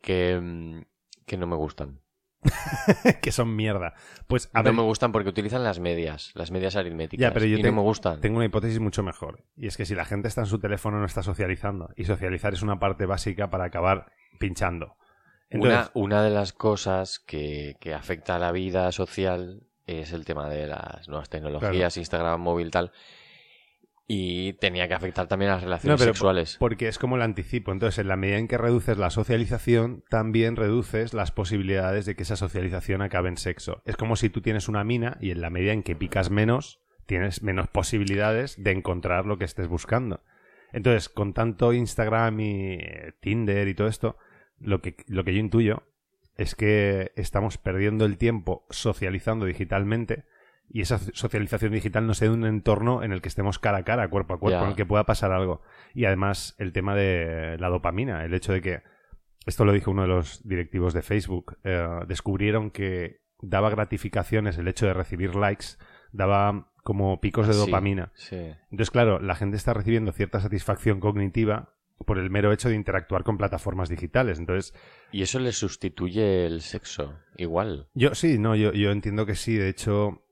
[0.00, 0.82] Que, mm,
[1.26, 2.00] que no me gustan.
[3.22, 3.94] que son mierda.
[4.28, 7.20] Pues, a no ver, me gustan porque utilizan las medias, las medias aritméticas.
[7.20, 8.20] Ya, pero yo y te- no me gustan.
[8.20, 9.44] tengo una hipótesis mucho mejor.
[9.56, 11.90] Y es que si la gente está en su teléfono no está socializando.
[11.96, 14.06] Y socializar es una parte básica para acabar
[14.38, 14.96] pinchando.
[15.50, 20.24] Entonces, Una, una de las cosas que, que afecta a la vida social es el
[20.24, 22.92] tema de las nuevas tecnologías, Instagram, móvil, tal.
[24.06, 26.56] Y tenía que afectar también a las No, relaciones pero sexuales.
[26.58, 27.72] Porque es como el anticipo.
[27.72, 32.22] Entonces, en la medida en que reduces la socialización, también reduces las posibilidades de que
[32.22, 33.82] esa socialización acabe en sexo.
[33.84, 36.80] Es como si tú tienes una mina y en la medida en que picas menos,
[37.04, 40.22] tienes menos posibilidades de encontrar lo que estés buscando.
[40.72, 44.16] Entonces, con tanto Instagram y eh, Tinder y todo esto,
[44.58, 45.82] lo que, lo que yo intuyo
[46.38, 50.24] es que estamos perdiendo el tiempo socializando digitalmente
[50.70, 54.08] y esa socialización digital no sea un entorno en el que estemos cara a cara,
[54.08, 55.62] cuerpo a cuerpo, en el que pueda pasar algo.
[55.94, 58.82] Y además el tema de la dopamina, el hecho de que,
[59.46, 64.68] esto lo dijo uno de los directivos de Facebook, eh, descubrieron que daba gratificaciones el
[64.68, 65.66] hecho de recibir likes,
[66.12, 68.12] daba como picos de Sí, dopamina.
[68.14, 68.36] sí.
[68.70, 71.74] Entonces, claro, la gente está recibiendo cierta satisfacción cognitiva
[72.06, 74.38] por el mero hecho de interactuar con plataformas digitales.
[74.38, 74.72] Entonces,
[75.12, 77.88] Y eso le sustituye el sexo, igual.
[77.94, 79.56] yo sí, no, yo, yo entiendo que sí.
[79.56, 80.22] De hecho,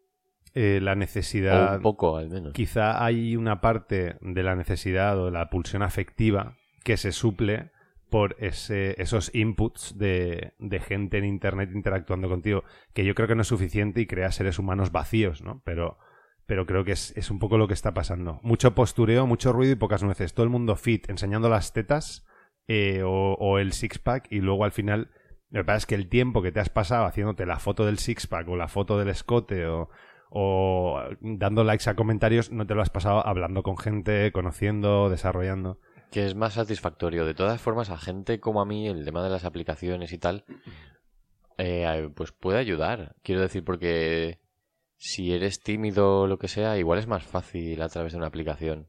[0.54, 1.76] eh, la O necesidad...
[1.76, 2.52] un poco, al menos.
[2.52, 7.70] Quizá hay una parte de la necesidad o de la pulsión afectiva que se suple
[8.08, 12.62] por ese, esos inputs de, de gente en Internet interactuando contigo,
[12.94, 15.60] que yo creo que no es suficiente y crea seres humanos vacíos, ¿no?
[15.64, 15.98] Pero,
[16.46, 18.40] pero creo que es, es un poco lo que está pasando.
[18.42, 20.32] Mucho postureo, mucho ruido y pocas nueces.
[20.32, 22.24] Todo el mundo fit, enseñando las tetas
[22.68, 25.10] eh, o, el six-pack y luego al final...
[25.50, 27.98] Lo que pasa es que el tiempo que te has pasado haciéndote la foto del
[27.98, 29.88] six-pack o la foto del escote o,
[30.28, 35.78] o dando likes a comentarios, no te lo has pasado hablando con gente, conociendo, desarrollando.
[36.10, 37.24] Que es más satisfactorio.
[37.24, 40.44] De todas formas, a gente como a mí, el tema de las aplicaciones y tal,
[41.58, 43.14] eh, pues puede ayudar.
[43.22, 44.40] Quiero decir, porque
[44.96, 48.26] si eres tímido o lo que sea, igual es más fácil a través de una
[48.28, 48.88] aplicación.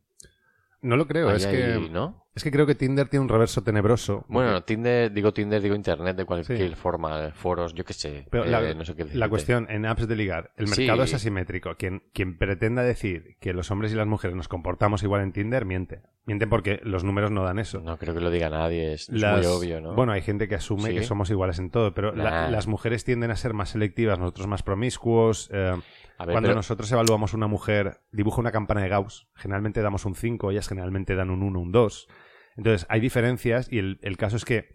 [0.81, 2.26] No lo creo, Ahí es hay- que ¿no?
[2.37, 4.25] Es que creo que Tinder tiene un reverso tenebroso.
[4.29, 6.75] Bueno, Tinder, digo Tinder, digo Internet de cualquier Sí.
[6.75, 8.25] forma, foros, yo qué sé.
[8.31, 10.81] Pero eh, la, no sé qué la cuestión en apps de ligar, el Sí.
[10.81, 11.75] mercado es asimétrico.
[11.75, 15.65] Quien, quien pretenda decir que los hombres y las mujeres nos comportamos igual en Tinder,
[15.65, 16.01] miente.
[16.25, 17.79] Miente porque los números no dan eso.
[17.79, 19.93] No creo que lo diga nadie, es, muy obvio, ¿no?
[19.95, 20.93] Bueno, hay gente que asume ¿Sí?
[20.95, 24.47] que somos iguales en todo, pero la- las mujeres tienden a ser más selectivas, nosotros
[24.47, 25.49] más promiscuos.
[25.53, 25.73] eh,
[26.19, 30.15] ver, Cuando pero- nosotros evaluamos una mujer, dibuja una campana de Gauss, generalmente damos un
[30.15, 32.07] 5, ellas generalmente dan un 1, un 2.
[32.57, 34.73] Entonces, hay diferencias y el, el caso es que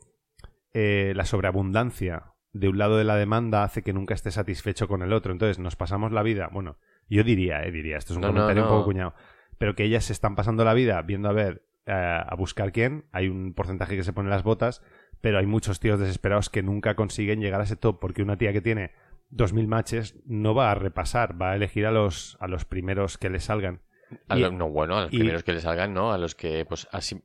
[0.74, 5.02] eh, la sobreabundancia de un lado de la demanda hace que nunca esté satisfecho con
[5.02, 5.32] el otro.
[5.32, 6.76] Entonces nos pasamos la vida, bueno,
[7.08, 9.14] yo diría, eh, diría, esto es un No, no, comentario un poco cuñado,
[9.58, 13.06] pero que ellas se están pasando la vida viendo a ver, eh, a buscar quién,
[13.12, 14.82] hay un porcentaje que se pone las botas,
[15.20, 18.52] pero hay muchos tíos desesperados que nunca consiguen llegar a ese top porque una tía
[18.52, 18.92] que tiene
[19.30, 23.30] 2.000 matches no va a repasar, va a elegir a los, a los primeros que
[23.30, 23.80] le salgan.
[24.28, 26.34] A Y- lo- no, bueno, a los y- primeros que le salgan, no, a los
[26.34, 27.22] que, pues, así.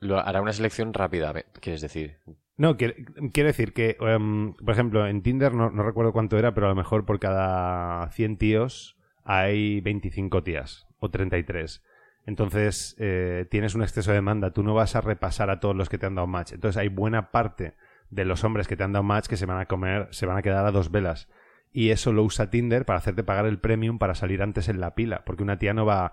[0.00, 2.18] Lo, hará una selección rápida, quieres decir.
[2.56, 6.66] No, quiere decir que, em, por ejemplo, en Tinder no, no recuerdo cuánto era, pero
[6.66, 11.82] a lo mejor por cada 100 tíos hay 25 tías o 33.
[12.28, 14.52] Entonces eh, tienes un exceso de demanda.
[14.52, 16.52] Tú no vas a repasar a todos los que te han dado match.
[16.52, 17.74] Entonces hay buena parte
[18.10, 20.36] de los hombres que te han dado match que se van a comer, se van
[20.36, 21.28] a quedar a dos velas.
[21.72, 24.94] Y eso lo usa Tinder para hacerte pagar el premium para salir antes en la
[24.94, 25.24] pila.
[25.24, 26.12] Porque una tía no va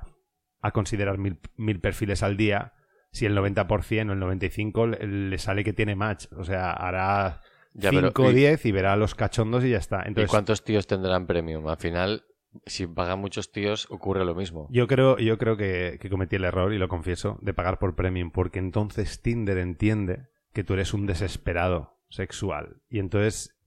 [0.62, 2.74] a considerar mil, mil perfiles al día
[3.16, 6.26] si el 90% o el 95% le, le sale que tiene match.
[6.36, 7.42] O sea, hará
[7.74, 10.02] Ya, pero- 5 o y- 10 y verá a los cachondos y ya está.
[10.06, 11.66] ¿Y Entonces, cuántos tíos tendrán premium?
[11.68, 12.26] Al final,
[12.66, 14.68] si pagan muchos tíos, ocurre lo mismo.
[14.70, 17.96] Yo creo, yo creo que, que cometí el error, y lo confieso, de pagar por
[17.96, 22.82] premium, porque entonces Tinder entiende que tú eres un desesperado sexual.
[22.90, 23.58] Y entonces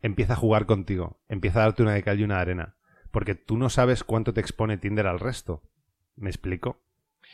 [0.00, 2.76] empieza a jugar contigo, empieza a darte una de cal y una de arena.
[3.12, 5.62] Porque tú no sabes cuánto te expone Tinder al resto.
[6.16, 6.82] ¿Me explico?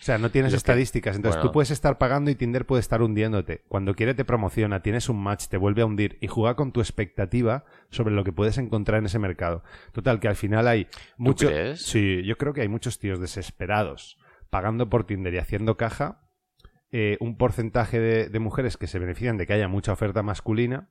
[0.01, 1.17] O sea, no tienes estadísticas.
[1.17, 1.51] Entonces bueno.
[1.51, 3.65] tú puedes estar pagando y Tinder puede estar hundiéndote.
[3.69, 6.81] Cuando quiere te promociona, tienes un match, te vuelve a hundir y juega con tu
[6.81, 9.63] expectativa sobre lo que puedes encontrar en ese mercado.
[9.93, 11.49] Total, que al final hay mucho.
[11.49, 11.83] crees?
[11.83, 14.19] Sí, yo creo que hay muchos tíos desesperados
[14.51, 16.23] pagando por Tinder y haciendo caja.
[16.91, 20.89] eh, un porcentaje de, de mujeres que se benefician de que haya mucha oferta masculina.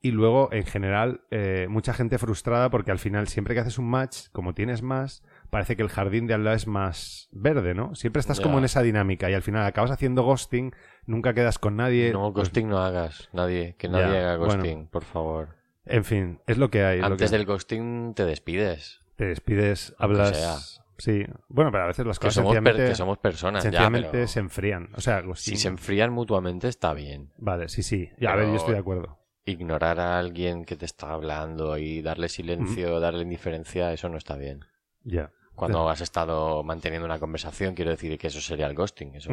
[0.00, 3.88] Y luego, en general, eh, mucha gente frustrada porque al final, siempre que haces un
[3.88, 7.94] match, como tienes más, parece que el jardín de al lado es más verde, ¿no?
[7.94, 10.74] Siempre estás como en esa dinámica y al final acabas haciendo ghosting,
[11.06, 12.12] nunca quedas con nadie.
[12.12, 13.28] No, Pues, ghosting no hagas.
[13.32, 14.54] Nadie, que nadie haga bueno.
[14.62, 15.48] ghosting, por favor.
[15.86, 16.96] en fin, es lo que hay.
[16.98, 19.00] es lo Antes que del ghosting te despides.
[19.16, 20.36] Te despides, hablas.
[20.36, 20.80] sea.
[20.96, 23.70] Sí, bueno, pero a veces las Que cosas somos, per- sencillamente, que somos personas, ya,
[23.70, 24.90] sencillamente pero se enfrían.
[24.94, 27.32] O sea, si ghosting- se enfrían mutuamente está bien.
[27.36, 28.10] Vale, sí, sí.
[28.18, 29.18] Ya, a ver, yo estoy de acuerdo.
[29.44, 34.36] Ignorar a alguien que te está hablando y darle silencio, darle indiferencia, eso no está
[34.36, 34.64] bien.
[35.04, 35.30] Ya.
[35.54, 39.14] Cuando has estado manteniendo una conversación, quiero decir que eso sería el ghosting.
[39.14, 39.30] Eso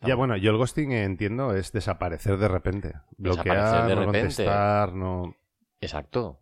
[0.00, 2.94] Ya, bueno, yo el ghosting eh, entiendo es desaparecer de repente.
[3.18, 4.20] Bloquear, de no repente.
[4.20, 5.36] contestar, no...
[5.80, 6.40] Exacto.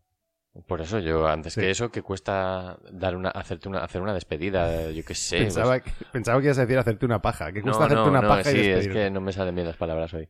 [0.67, 1.61] Por eso yo, antes Sí.
[1.61, 5.39] que eso, que cuesta dar una, hacerte una, hacer una despedida, yo qué sé.
[5.39, 7.53] pensaba, pues- que, pensaba que ibas a decir hacerte una paja.
[7.53, 8.93] ¿Qué cuesta no, hacerte no, una no, paja sí, y es despedirte?
[9.05, 10.29] que no me salen bien las palabras hoy.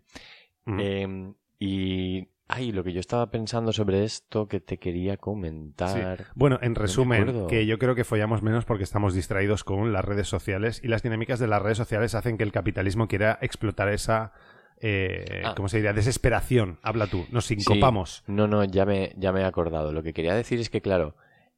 [0.67, 0.77] Ujú.
[0.81, 1.67] Eh, y,
[2.59, 6.27] ay, lo que yo estaba pensando sobre esto que te quería comentar.
[6.35, 10.05] Bueno, en me resumen, que yo creo que follamos menos porque estamos distraídos con las
[10.05, 13.89] redes sociales y las dinámicas de las redes sociales hacen que el capitalismo quiera explotar
[13.91, 14.33] esa,
[14.81, 15.55] eh, Ah.
[15.57, 15.93] ¿cómo se diría?
[15.93, 16.79] Desesperación.
[16.83, 17.27] Habla tú.
[17.31, 17.55] Nos Sí.
[17.57, 18.25] sincopamos.
[18.27, 19.93] No, no, ya me, ya me he acordado.
[19.93, 21.15] Lo que quería decir es que, claro,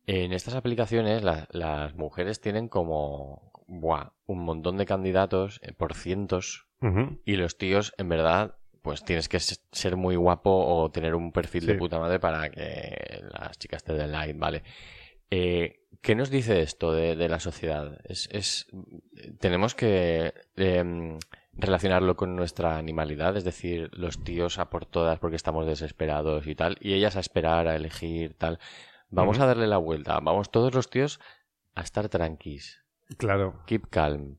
[0.06, 5.94] en estas aplicaciones la- las mujeres tienen como buah, un montón de candidatos eh, por
[5.94, 6.66] cientos
[7.26, 11.66] y los tíos, en verdad, pues tienes que ser muy guapo o tener un perfil
[11.66, 14.62] de puta madre para que las chicas te den like, ¿vale?
[15.30, 18.00] Eh, ¿Qué nos dice esto de, de la sociedad?
[18.04, 18.66] Es, es-
[19.38, 21.18] tenemos que em,
[21.52, 26.54] relacionarlo con nuestra animalidad, es decir, los tíos a por todas porque estamos desesperados y
[26.54, 28.58] tal, y ellas a esperar, a elegir, tal.
[29.10, 31.20] Vamos a darle la vuelta, vamos todos los tíos
[31.74, 32.82] a estar tranquis,
[33.18, 33.62] Claro.
[33.66, 34.36] keep calm.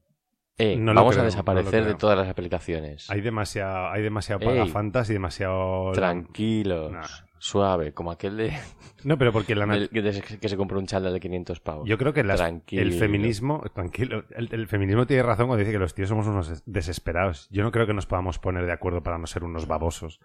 [0.58, 3.10] Eh, No vamos creo, a no desaparecer de todas las aplicaciones.
[3.10, 5.92] Hay demasiado, hay demasiado pagafantas y demasiado...
[5.94, 7.02] Tranquilos, Nah.
[7.40, 8.54] suave, como aquel de,
[9.04, 11.90] No, pero porque la del- que, se compró un chándal de 500 pavos.
[11.90, 15.80] Yo creo que las- el feminismo, tranquilo, el, el feminismo tiene razón cuando dice que
[15.80, 17.48] los tíos somos unos des- desesperados.
[17.50, 20.20] Yo no creo que nos podamos poner de acuerdo para no ser unos babosos.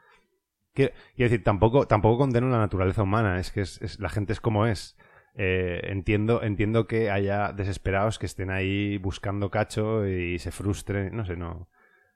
[0.74, 4.34] Quiero, quiero decir, tampoco, tampoco condeno la naturaleza humana, es que es, es- la gente
[4.34, 4.98] es como es.
[5.38, 11.24] Eh, entiendo, entiendo que haya desesperados que estén ahí buscando cacho y se frustren, no
[11.26, 11.68] sé, no.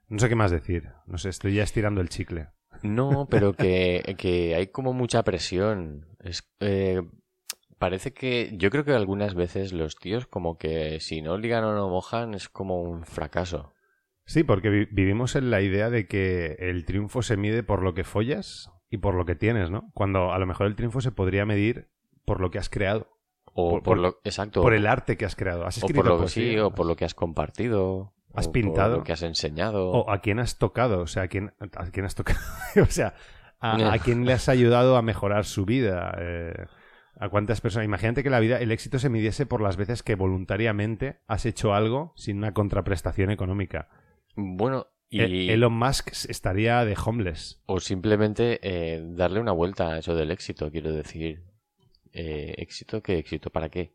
[0.09, 0.89] No sé qué más decir.
[1.05, 2.47] No sé, estoy ya estirando el chicle.
[2.81, 6.07] No, pero que, que hay como mucha presión.
[6.19, 7.01] Es, eh,
[7.77, 11.73] parece que yo creo que algunas veces los tíos como que si no ligan o
[11.75, 13.71] no mojan es como un fracaso.
[14.25, 17.93] Sí, porque vi- vivimos en la idea de que el triunfo se mide por lo
[17.93, 19.91] que follas y por lo que tienes, ¿no?
[19.93, 21.87] Cuando a lo mejor el triunfo se podría medir
[22.31, 23.07] por lo que has creado,
[23.53, 24.61] O Por- lo exacto.
[24.61, 25.65] por el arte que has creado.
[25.65, 28.13] Has o escrito por lo que sí, o por lo que has compartido.
[28.33, 28.91] Has o pintado.
[28.91, 29.89] Por lo que has enseñado.
[29.89, 32.39] o a quién has tocado, o sea, a quién, a quién has tocado,
[32.81, 33.13] o sea,
[33.59, 36.15] a, a quién le has ayudado a mejorar su vida.
[36.19, 36.53] eh,
[37.19, 37.85] a cuántas personas.
[37.85, 41.73] Imagínate que la vida, el éxito se midiese por las veces que voluntariamente has hecho
[41.73, 43.89] algo sin una contraprestación económica.
[44.35, 47.61] Bueno, Y, E- Elon Musk estaría de homeless.
[47.65, 51.43] O simplemente eh, darle una vuelta a eso del éxito, quiero decir.
[52.13, 53.01] Eh, ¿Éxito?
[53.01, 53.49] ¿Qué éxito?
[53.49, 53.93] ¿Para qué?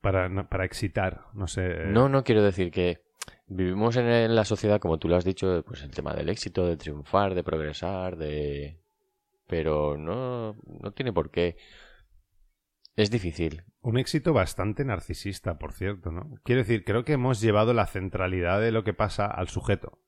[0.00, 1.86] Para, no- para excitar, no sé.
[1.86, 3.00] No, no quiero decir que
[3.46, 6.66] vivimos en, en la sociedad, como tú lo has dicho, pues el tema del éxito,
[6.66, 8.78] de triunfar, de progresar, de...
[9.46, 11.56] Pero no, no tiene por qué.
[12.96, 13.62] Es difícil.
[13.82, 16.30] Un éxito bastante narcisista, por cierto, ¿no?
[16.44, 20.00] Quiero decir, creo que hemos llevado la centralidad de lo que pasa al sujeto.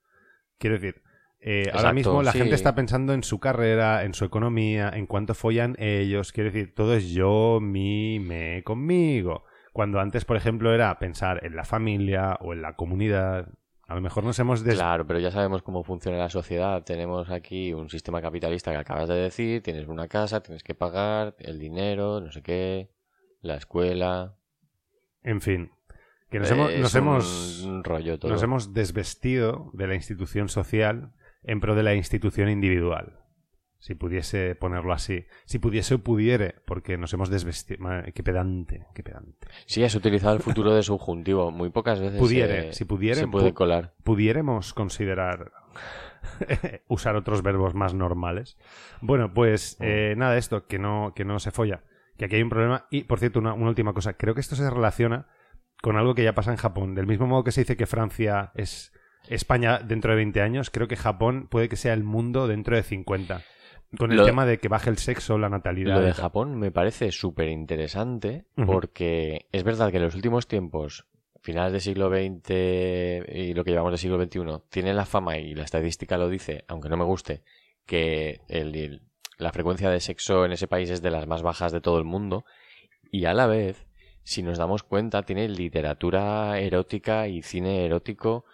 [0.59, 1.03] Quiero decir,
[1.41, 2.39] eh, ahora mismo la sí.
[2.39, 6.33] gente está pensando en su carrera, en su economía, en cuánto follan ellos.
[6.33, 9.45] Quiero decir, todo es yo, mi, me, conmigo.
[9.73, 13.49] Cuando antes, por ejemplo, era pensar en la familia o en la comunidad.
[13.87, 14.75] A lo mejor nos hemos des...
[14.75, 16.83] Claro, pero ya sabemos cómo funciona la sociedad.
[16.85, 21.37] Tenemos aquí un sistema capitalista que acabas de decir, tienes una casa, tienes que pagar,
[21.39, 22.91] el dinero, no sé qué,
[23.41, 24.35] la escuela.
[25.23, 25.71] En fin,
[26.31, 28.31] que nos Eh, hemos, nos hemos rollo todo.
[28.31, 31.13] nos hemos desvestido de la institución social
[31.49, 33.19] en pro de la institución individual.
[33.81, 35.25] Si pudiese ponerlo así.
[35.45, 37.81] Si pudiese o pudiere, porque nos hemos desvestido.
[37.83, 39.47] Madre, Qué pedante, qué pedante.
[39.67, 41.51] Sí, has utilizado el futuro de subjuntivo.
[41.53, 43.95] Muy pocas veces Pudiere, se- si pudiere, se puede pu- colar.
[44.03, 45.53] Pudiéramos considerar
[46.89, 48.57] usar otros verbos más normales.
[49.01, 49.85] Bueno, pues Mm.
[49.85, 51.85] eh, nada, esto, que no, que no se folla.
[52.17, 52.87] Que aquí hay un problema.
[52.91, 54.15] Y, por cierto, una, una última cosa.
[54.15, 55.29] Creo que esto se relaciona
[55.83, 56.97] con algo que ya pasa en Japón.
[56.97, 58.93] Del mismo modo que se dice que Francia es
[59.29, 62.83] España dentro de 20 años, creo que Japón puede que sea el mundo dentro de
[62.83, 63.43] 50.
[63.99, 65.95] Con el Lo- tema de que baje el sexo, la natalidad.
[65.97, 66.13] Lo de.
[66.13, 71.07] Japón me parece súper interesante porque es verdad que en los últimos tiempos,
[71.41, 72.51] finales del siglo XX
[73.35, 76.65] y lo que llevamos del siglo XXI, tiene la fama y la estadística lo dice,
[76.69, 77.43] aunque no me guste,
[77.87, 79.03] que el- el-
[79.39, 82.05] la frecuencia de sexo en ese país es de las más bajas de todo el
[82.05, 82.45] mundo
[83.11, 83.87] y a la vez,
[84.23, 88.45] si nos damos cuenta, tiene literatura erótica y cine erótico.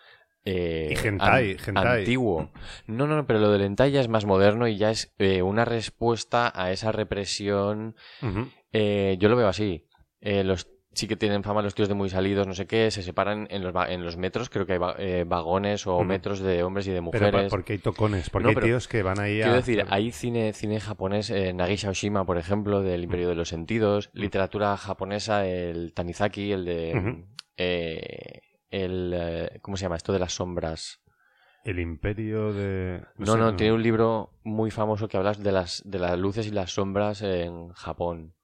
[0.45, 1.99] Eh, Y hentai, an- hentai.
[2.01, 2.51] antiguo.
[2.87, 5.43] No, no, no, pero lo del hentai ya es más moderno y ya es eh,
[5.43, 7.97] una respuesta a esa represión.
[8.73, 9.87] Eh, yo lo veo así.
[10.21, 13.49] Los sí que tienen fama los tíos de muy salidos, no sé qué, se separan
[13.51, 16.87] en los, en los metros, creo que hay va- eh, vagones o metros de hombres
[16.87, 17.43] y de Pero mujeres.
[17.45, 19.45] pa- porque hay tocones, porque No, hay pero tíos que van ahí a.
[19.45, 23.49] Quiero decir, hay cine, cine japonés, eh, Nagisa Oshima, por ejemplo, del Imperio de los
[23.49, 27.25] Sentidos, literatura japonesa, el Tanizaki, el de...
[27.57, 28.41] Eh,
[28.83, 29.97] el, eh, ¿Cómo se llama?
[29.97, 31.01] Esto de las sombras.
[31.65, 33.03] El imperio de.
[33.17, 36.47] No, sé, no, tiene un libro muy famoso que habla de las, de las luces
[36.47, 38.35] y las sombras en Japón.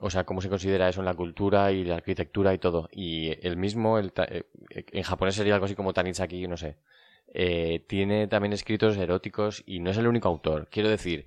[0.00, 2.88] O sea, cómo se considera eso en la cultura y la arquitectura y todo.
[2.92, 6.76] Y el mismo, el ta- eh, en japonés sería algo así como Tanizaki, no sé.
[7.34, 10.68] Eh, tiene también escritos eróticos y no es el único autor.
[10.70, 11.26] Quiero decir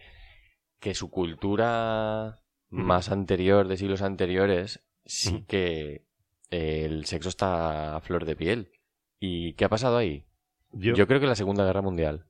[0.80, 6.06] que su cultura más anterior, de siglos anteriores, sí que
[6.52, 8.72] el sexo está a flor de piel.
[9.20, 10.26] ¿Y qué ha pasado ahí?
[10.72, 12.26] Yo, Yo creo que la Segunda Guerra Mundial.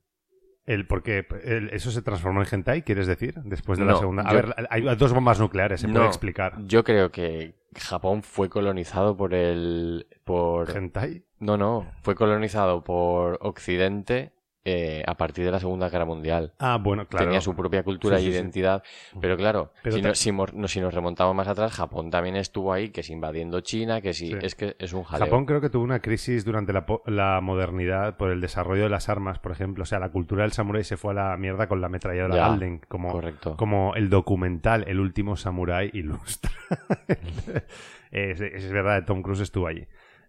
[0.64, 3.34] el, porque el- eso se transformó en hentai, ¿quieres decir?
[3.44, 4.22] Después de la segunda.
[4.22, 6.54] A yo- ver, hay dos bombas nucleares, se puede No, explicar.
[6.64, 10.06] Yo creo que Japón fue colonizado por el.
[10.24, 10.70] por.
[10.76, 11.24] ¿Hentai?
[11.40, 11.90] No, no.
[12.02, 14.32] Fue colonizado por Occidente
[14.64, 16.52] eh, a partir de la Segunda Guerra Mundial.
[16.58, 17.26] Ah, bueno, claro.
[17.26, 18.36] Tenía su propia cultura Sí, sí, sí.
[18.38, 18.82] identidad.
[19.20, 22.10] Pero claro, Pero si, ta- no- si mor- no- si nos remontamos más atrás, Japón
[22.10, 24.28] también estuvo ahí, que si invadiendo China, que si.
[24.28, 24.36] Sí.
[24.40, 25.26] Es que es un jaleo.
[25.26, 29.38] Japón creo que tuvo una crisis durante la, modernidad por el desarrollo de las armas,
[29.40, 29.82] por ejemplo.
[29.82, 32.46] O sea, la cultura del samurái se fue a la mierda con la ametralladora Ya,
[32.46, 33.56] Alden, como, correcto.
[33.56, 36.52] como el documental El último samurái ilustra.
[38.10, 39.86] es, es verdad, Tom Cruise estuvo allí.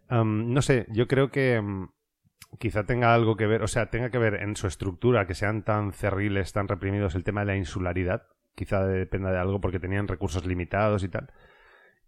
[0.09, 1.89] No sé, yo creo que mm,
[2.59, 5.63] quizá tenga algo que ver, o sea, tenga que ver en su estructura, que sean
[5.63, 8.27] tan cerriles, tan reprimidos, el tema de la insularidad.
[8.55, 11.31] Quizá dependa de algo porque tenían recursos limitados y tal.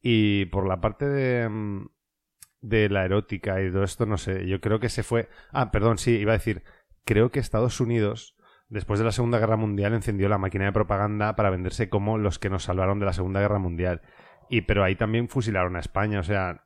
[0.01, 1.87] Y por la parte de, mm,
[2.61, 5.29] de la erótica y todo esto, no sé, yo creo que se fue...
[5.51, 6.63] Ah, perdón, sí, iba a decir,
[7.05, 8.35] creo que Estados Unidos,
[8.69, 12.39] después de la Segunda Guerra Mundial, encendió la máquina de propaganda para venderse como los
[12.39, 14.01] que nos salvaron de la Segunda Guerra Mundial.
[14.49, 16.65] Y pero ahí también fusilaron a España, o sea,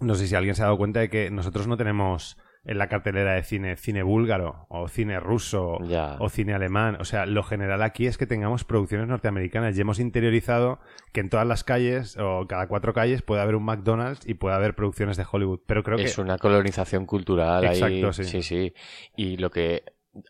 [0.00, 2.88] No sé si alguien se ha dado cuenta de que nosotros no tenemos en la
[2.88, 6.16] cartelera de cine, cine búlgaro, o cine ruso, Ya.
[6.18, 6.98] o cine alemán.
[7.00, 10.78] O sea, lo general aquí es que tengamos producciones norteamericanas y hemos interiorizado
[11.12, 14.54] que en todas las calles, o cada cuatro calles, puede haber un McDonald's y puede
[14.56, 15.60] haber producciones de Hollywood.
[15.66, 16.20] Pero creo es que...
[16.20, 17.78] una colonización cultural ahí.
[17.80, 18.24] Exacto, sí.
[18.24, 18.74] sí, sí.
[19.16, 19.84] Y lo que,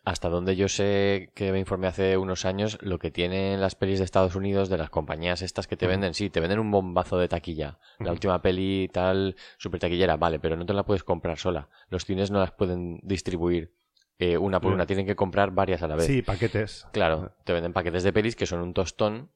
[0.05, 3.99] hasta donde yo sé que me informé hace unos años, lo que tienen las pelis
[3.99, 7.17] de Estados Unidos, de las compañías estas que te venden, sí, te venden un bombazo
[7.17, 7.79] de taquilla.
[7.99, 11.69] La última peli tal, super taquillera, vale, pero no te la puedes comprar sola.
[11.89, 13.73] Los cines no las pueden distribuir
[14.17, 16.05] eh, una por una, tienen que comprar varias a la vez.
[16.05, 16.85] Sí, paquetes.
[16.91, 19.29] Claro, te venden paquetes de pelis que son un tostón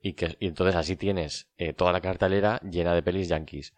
[0.00, 3.74] y que y entonces así tienes eh, toda la cartelera llena de pelis yankees.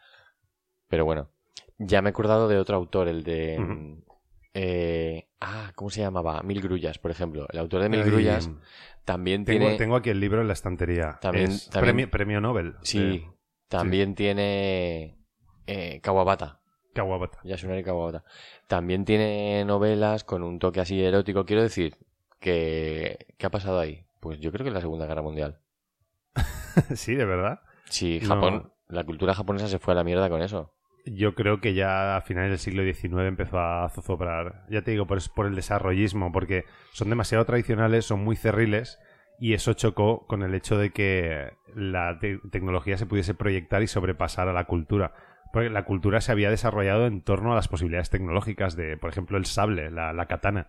[0.89, 1.31] Pero bueno,
[1.79, 3.97] ya me he acordado de otro autor, el de...
[4.55, 6.43] Eh, ah, ¿cómo se llamaba?
[6.43, 7.47] Mil Grullas, por ejemplo.
[7.51, 8.51] El autor de Mil Ay, Grullas
[9.05, 9.77] también Tengo, tiene...
[9.77, 11.19] tengo aquí el libro en la estantería.
[11.21, 12.77] También- Es también- premio, premio Nobel.
[12.83, 13.27] Sí, de
[13.69, 15.17] también tiene...
[15.67, 16.61] Eh, Kawabata.
[16.95, 17.39] Kawabata.
[17.45, 18.25] Yasunari Kawabata.
[18.69, 21.45] También tiene novelas con un toque así erótico.
[21.45, 21.97] Quiero decir,
[22.39, 23.35] que...
[23.39, 24.05] ¿Qué ha pasado ahí?
[24.21, 25.59] Pues yo creo que es la Segunda Guerra Mundial.
[26.95, 27.61] sí, de verdad.
[27.89, 28.29] Sí, No.
[28.29, 28.73] Japón...
[28.89, 30.75] La cultura japonesa se fue a la mierda con eso.
[31.05, 34.65] Yo creo que ya a finales del siglo XIX empezó a zozobrar.
[34.71, 38.99] Ya te digo, por, por el desarrollismo, porque son demasiado tradicionales, son muy cerriles,
[39.41, 43.89] y eso chocó con el hecho de que la te- tecnología se pudiese proyectar y
[43.89, 45.13] sobrepasar a la cultura.
[45.53, 49.37] Porque la cultura se había desarrollado en torno a las posibilidades tecnológicas de, por ejemplo,
[49.37, 50.69] el sable, la, la katana.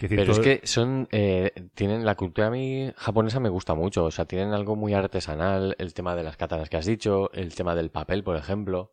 [0.00, 4.04] Decir, Pero es que son, eh, tienen, la cultura a mí japonesa me gusta mucho,
[4.06, 7.54] o sea, tienen algo muy artesanal, el tema de las katanas que has dicho, el
[7.54, 8.92] tema del papel, por ejemplo,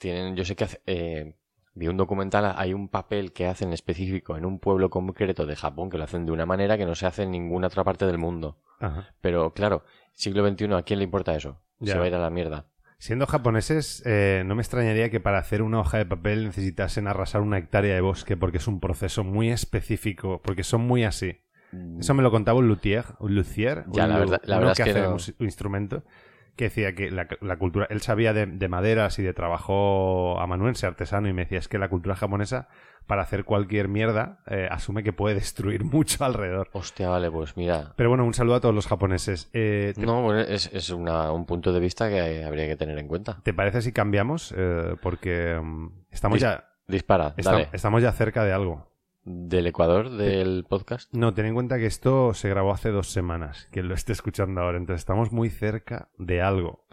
[0.00, 1.36] tienen, yo sé que hace- eh,
[1.74, 5.88] vi un documental, hay un papel que hacen específico en un pueblo concreto de Japón
[5.90, 8.18] que lo hacen de una manera que no se hace en ninguna otra parte del
[8.18, 8.58] mundo.
[8.80, 9.08] Ajá.
[9.20, 9.84] Pero claro,
[10.14, 11.60] siglo XXI, ¿a quién le importa eso?
[11.78, 11.92] Ya.
[11.92, 12.66] Se va a ir a la mierda.
[12.98, 17.40] Siendo japoneses, eh, no me extrañaría que para hacer una hoja de papel necesitasen arrasar
[17.40, 21.38] una hectárea de bosque porque es un proceso muy específico, porque son muy así.
[22.00, 24.76] Eso me lo contaba un luthier, un luthier, Ya, un la verdad- la uno verdad
[24.76, 26.02] que es que hace no- un instrumento,
[26.60, 30.86] que decía que la, la cultura, él sabía de, de maderas y de trabajo amanuense,
[30.86, 32.68] artesano, y me decía, es que la cultura japonesa,
[33.06, 36.68] para hacer cualquier mierda, eh, asume que puede destruir mucho alrededor.
[36.72, 37.94] Hostia, vale, pues mira.
[37.96, 39.48] Pero bueno, un saludo a todos los japoneses.
[39.54, 42.98] Eh, ¿te, No, bueno, es, es una- un punto de vista que habría que tener
[42.98, 43.38] en cuenta.
[43.42, 44.54] te parece si cambiamos?
[44.56, 46.66] Eh, porque mm, estamos Dis- ya...
[46.86, 47.68] Dispara, dale.
[47.72, 48.89] estamos ya cerca de algo.
[49.32, 51.12] ¿Del Ecuador, del podcast?
[51.14, 54.60] No, ten en cuenta que esto se grabó hace dos semanas, quien lo esté escuchando
[54.60, 56.84] ahora, entonces estamos muy cerca de algo.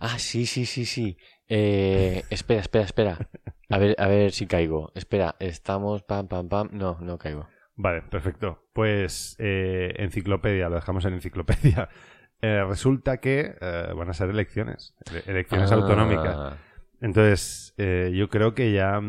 [0.00, 1.16] Ah, sí, sí, sí, sí.
[1.48, 3.28] Eh, espera, espera, espera.
[3.70, 4.90] A ver, a ver si caigo.
[4.94, 6.68] Espera, estamos pam, pam, pam.
[6.72, 7.46] No, no caigo.
[7.76, 8.64] Vale, perfecto.
[8.72, 11.88] Pues eh, enciclopedia, lo dejamos en enciclopedia.
[12.42, 15.76] Eh, resulta que eh, van a ser elecciones, ele- elecciones Ah.
[15.76, 16.58] autonómicas.
[17.00, 19.00] Entonces, yo creo que ya...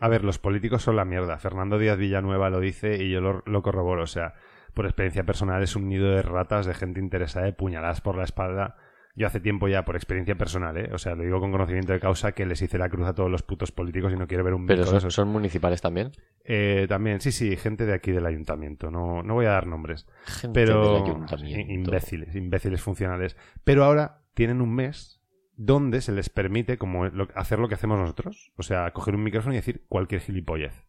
[0.00, 1.38] A ver, los políticos son la mierda.
[1.38, 4.02] Fernando Díaz Villanueva lo dice y yo lo, lo corroboro.
[4.02, 4.34] O sea,
[4.74, 8.24] por experiencia personal es un nido de ratas, de gente interesada, de puñaladas por la
[8.24, 8.76] espalda.
[9.16, 10.88] Yo hace tiempo ya, por experiencia personal, ¿eh?
[10.94, 13.30] O sea, lo digo con conocimiento de causa, que les hice la cruz a todos
[13.30, 15.12] los putos políticos y no quiero ver un Pero son, esos.
[15.12, 16.12] son municipales también.
[16.44, 18.90] Eh, también, sí, sí, gente de aquí del ayuntamiento.
[18.90, 20.06] No, no voy a dar nombres.
[20.24, 21.72] Gente pero del ayuntamiento.
[21.72, 23.36] imbéciles, imbéciles funcionales.
[23.64, 25.19] Pero ahora tienen un mes
[25.62, 28.50] donde se les permite como lo- hacer lo que hacemos nosotros.
[28.56, 30.86] O sea, coger un micrófono y decir cualquier gilipollez.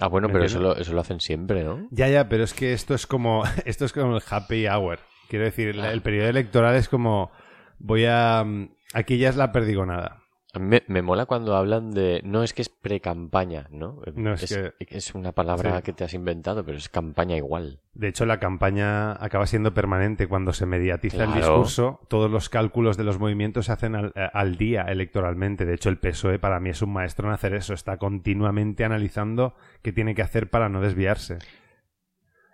[0.00, 1.86] Ah, bueno, ¿Me pero eso lo, eso lo hacen siempre, ¿no?
[1.90, 4.98] Ya, ya, pero es que esto es como esto es como el happy hour.
[5.28, 7.30] Quiero decir, la- el periodo electoral es como
[7.78, 10.21] voy a mm, aquí ya es la perdigonada.
[10.54, 12.20] A mí Me, me mola cuando hablan de...
[12.24, 14.02] No es que es pre-campaña, ¿no?
[14.14, 15.82] No, es es, que- es una palabra Sí.
[15.82, 17.80] que te has inventado, pero es campaña igual.
[17.94, 22.00] De hecho, la campaña acaba siendo permanente cuando se mediatiza el discurso.
[22.08, 25.64] Todos los cálculos de los movimientos se hacen al, al día electoralmente.
[25.64, 27.72] De hecho, el PSOE para mí es un maestro en hacer eso.
[27.72, 31.38] Está continuamente analizando qué tiene que hacer para no desviarse.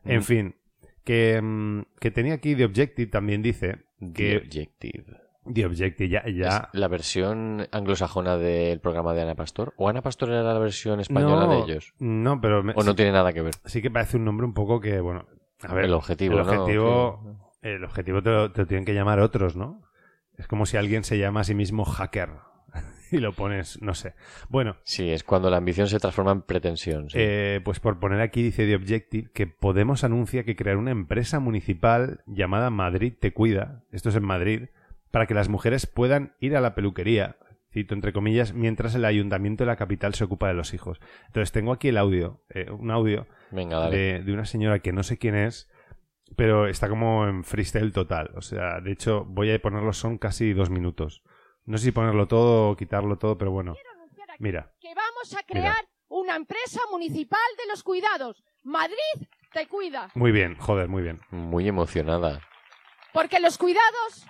[0.05, 0.23] En Mm.
[0.23, 0.55] fin,
[1.03, 5.05] que, mm, que tenía aquí The Objective también dice The que Objective.
[5.53, 9.75] The Objective ya, ya ¿Es la versión anglosajona del programa de Ana Pastor?
[9.77, 11.93] ¿O Ana Pastor era la versión española no, de ellos?
[11.99, 13.55] No, pero me- ¿O no sí, tiene nada que ver?
[13.65, 15.27] sí que parece un nombre un poco que, bueno,
[15.63, 16.53] a ver, el objetivo, el ¿no?
[16.53, 19.83] objetivo, el objetivo te lo, te lo tienen que llamar otros, ¿no?
[20.37, 22.31] Es como si alguien se llama a sí mismo hacker
[23.11, 24.15] y lo pones, no sé.
[24.49, 27.11] Bueno, Sí, es cuando la ambición se transforma en pretensión.
[27.11, 27.17] sí.
[27.21, 31.41] eh, pues por poner aquí dice The Objective que Podemos anuncia que crear una empresa
[31.41, 34.69] municipal llamada Madrid Te Cuida, esto es en Madrid,
[35.11, 37.37] para que las mujeres puedan ir a la peluquería,
[37.73, 41.01] cito entre comillas, mientras el ayuntamiento de la capital se ocupa de los hijos.
[41.27, 43.97] Entonces tengo aquí el audio, eh, un audio Venga, dale.
[43.97, 45.71] de, de una señora que no sé quién es,
[46.37, 48.31] pero está como en freestyle total.
[48.37, 51.23] O sea, de hecho, voy a ponerlo, son casi dos minutos.
[51.65, 53.75] No sé si ponerlo todo o quitarlo todo, pero bueno.
[54.39, 54.73] Mira.
[54.81, 55.47] que vamos a Mira.
[55.47, 58.43] crear una empresa municipal de los cuidados.
[58.63, 60.11] Madrid te cuida.
[60.15, 61.19] Muy bien, joder, muy bien.
[61.31, 62.41] Muy emocionada.
[63.13, 64.27] Porque los cuidados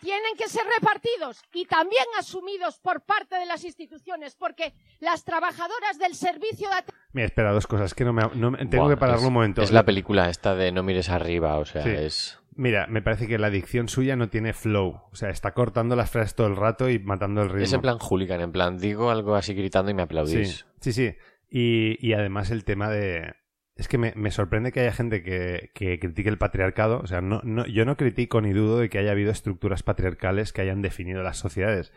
[0.00, 5.98] tienen que ser repartidos y también asumidos por parte de las instituciones, porque las trabajadoras
[5.98, 7.94] del servicio de Mira, espera, dos cosas.
[7.94, 9.62] Que no me, no me- tengo Buah, que pararlo es- un momento.
[9.62, 11.90] Es la película esta de No mires arriba, o sea, Sí.
[11.90, 12.38] es...
[12.58, 15.02] Mira, me parece que la dicción suya no tiene flow.
[15.12, 17.64] O sea, está cortando las frases todo el rato y matando el ritmo.
[17.64, 20.64] Es en plan hooligan, en plan digo algo así gritando y me aplaudís.
[20.80, 21.16] Sí, sí, sí.
[21.50, 23.34] Y, y además el tema de...
[23.76, 27.00] Es que me, me sorprende que haya gente que, que critique el patriarcado.
[27.00, 30.52] O sea, no, no, yo no critico ni dudo de que haya habido estructuras patriarcales
[30.52, 31.92] que hayan definido las sociedades.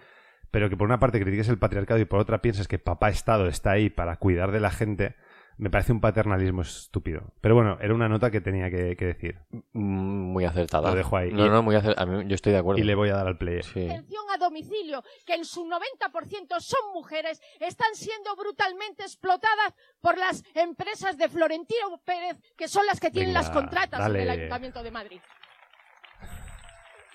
[0.52, 3.48] Pero que por una parte critiques el patriarcado y por otra pienses que papá Estado
[3.48, 5.16] está ahí para cuidar de la gente,
[5.60, 7.34] me parece un paternalismo estúpido.
[7.42, 9.40] Pero bueno, era una nota que tenía que, que decir.
[9.74, 10.90] Mm, Muy acertada.
[10.90, 11.32] Lo dejo ahí.
[11.32, 12.24] No, Y- no, muy acertada.
[12.24, 12.82] Yo estoy de acuerdo.
[12.82, 13.62] Y le voy a dar al play.
[13.62, 13.86] Sí.
[13.86, 20.44] atención a domicilio, que en su 90% son mujeres, están siendo brutalmente explotadas por las
[20.56, 24.20] empresas de Florentino Pérez, que son las que tienen Venga, las contratas dale.
[24.20, 25.20] en el Ayuntamiento de Madrid.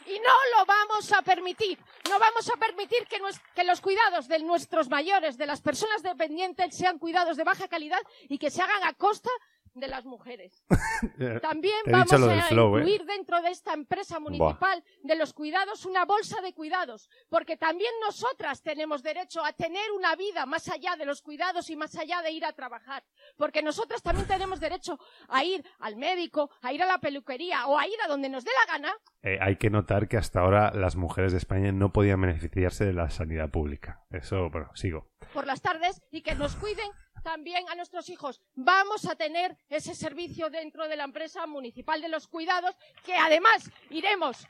[0.07, 1.79] Y no lo vamos a permitir.
[2.09, 6.99] No vamos a permitir que, los cuidados de nuestros mayores, de las personas dependientes, sean
[6.99, 9.31] cuidados de baja calidad y que se hagan a costa
[9.75, 10.64] de las mujeres.
[11.43, 12.81] También Te vamos a flow, ¿eh?
[12.81, 17.91] incluir dentro de esta empresa municipal de los cuidados una bolsa de cuidados, porque también
[18.01, 22.22] nosotras tenemos derecho a tener una vida más allá de los cuidados y más allá
[22.22, 23.05] de ir a trabajar,
[23.37, 24.99] porque nosotras también tenemos derecho
[25.29, 28.45] a ir al médico, a ir a la peluquería o a ir a donde nos
[28.45, 28.95] dé la gana.
[29.22, 32.93] Eh, hay que notar que hasta ahora las mujeres de España no podían beneficiarse de
[32.93, 34.05] la sanidad pública.
[34.11, 35.11] Eso, bueno, sigo.
[35.33, 36.91] por las tardes y que nos cuiden
[37.25, 38.41] también a nuestros hijos.
[38.55, 43.71] Vamos a tener ese servicio dentro de la empresa municipal de los cuidados que además
[43.91, 44.47] iremos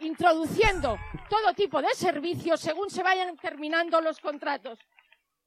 [0.00, 0.98] introduciendo
[1.28, 4.78] todo tipo de servicios según se vayan terminando los contratos.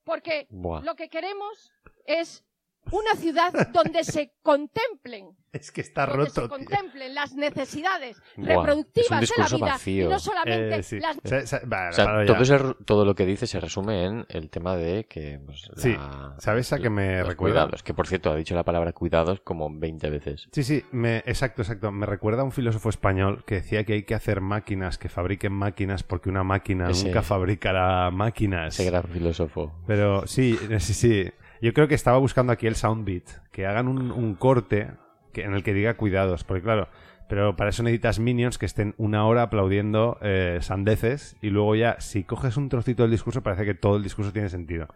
[0.03, 0.81] Porque Buah.
[0.81, 1.71] lo que queremos
[2.05, 2.43] es
[2.91, 6.57] una ciudad donde se contemplen Es que está donde se roto.
[6.57, 6.65] tío.
[6.67, 10.05] contemplen las necesidades Buah, reproductivas de la vida vacío.
[10.05, 10.99] y no solamente Eh, sí.
[10.99, 14.25] las Sa- sa- va, O sea, todo, ese- todo lo que dice se resume en
[14.29, 15.39] el tema de que...
[15.45, 17.61] pues, Sí, la- ¿sabes a qué me los recuerda?
[17.61, 20.47] Cuidados, que por cierto ha dicho la palabra cuidados como 20 veces.
[20.51, 21.91] Sí, sí, me, exacto, exacto.
[21.91, 25.53] Me recuerda a un filósofo español que decía que hay que hacer máquinas que fabriquen
[25.53, 28.73] máquinas porque una máquina Ese- nunca fabricará máquinas.
[28.79, 29.71] Ese gran filósofo.
[29.85, 31.31] Pero sí, sí, sí.
[31.63, 33.23] Yo creo que estaba buscando aquí el soundbeat.
[33.51, 34.91] Que hagan un, un corte
[35.31, 36.43] que, en el que diga cuidados.
[36.43, 36.89] Porque claro,
[37.29, 41.37] pero para eso necesitas minions que estén una hora aplaudiendo eh, sandeces.
[41.41, 44.49] Y luego ya, si coges un trocito del discurso, parece que todo el discurso tiene
[44.49, 44.87] sentido.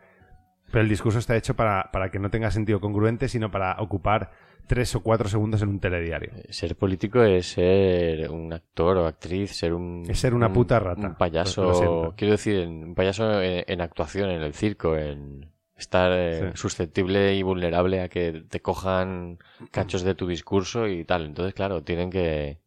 [0.70, 4.32] Pero el discurso está hecho para, para que no tenga sentido congruente, sino para ocupar
[4.68, 6.32] tres o cuatro segundos en un telediario.
[6.50, 10.04] Ser político es ser un actor o actriz, ser un...
[10.10, 11.08] Es ser una un- puta rata.
[11.08, 16.52] Un payaso, quiero decir, un payaso en, en actuación, en el circo, en estar eh,
[16.54, 16.58] Sí.
[16.58, 19.38] susceptible y vulnerable a que te cojan
[19.72, 21.26] cachos de tu discurso y tal.
[21.26, 22.60] Entonces, claro, tienen que,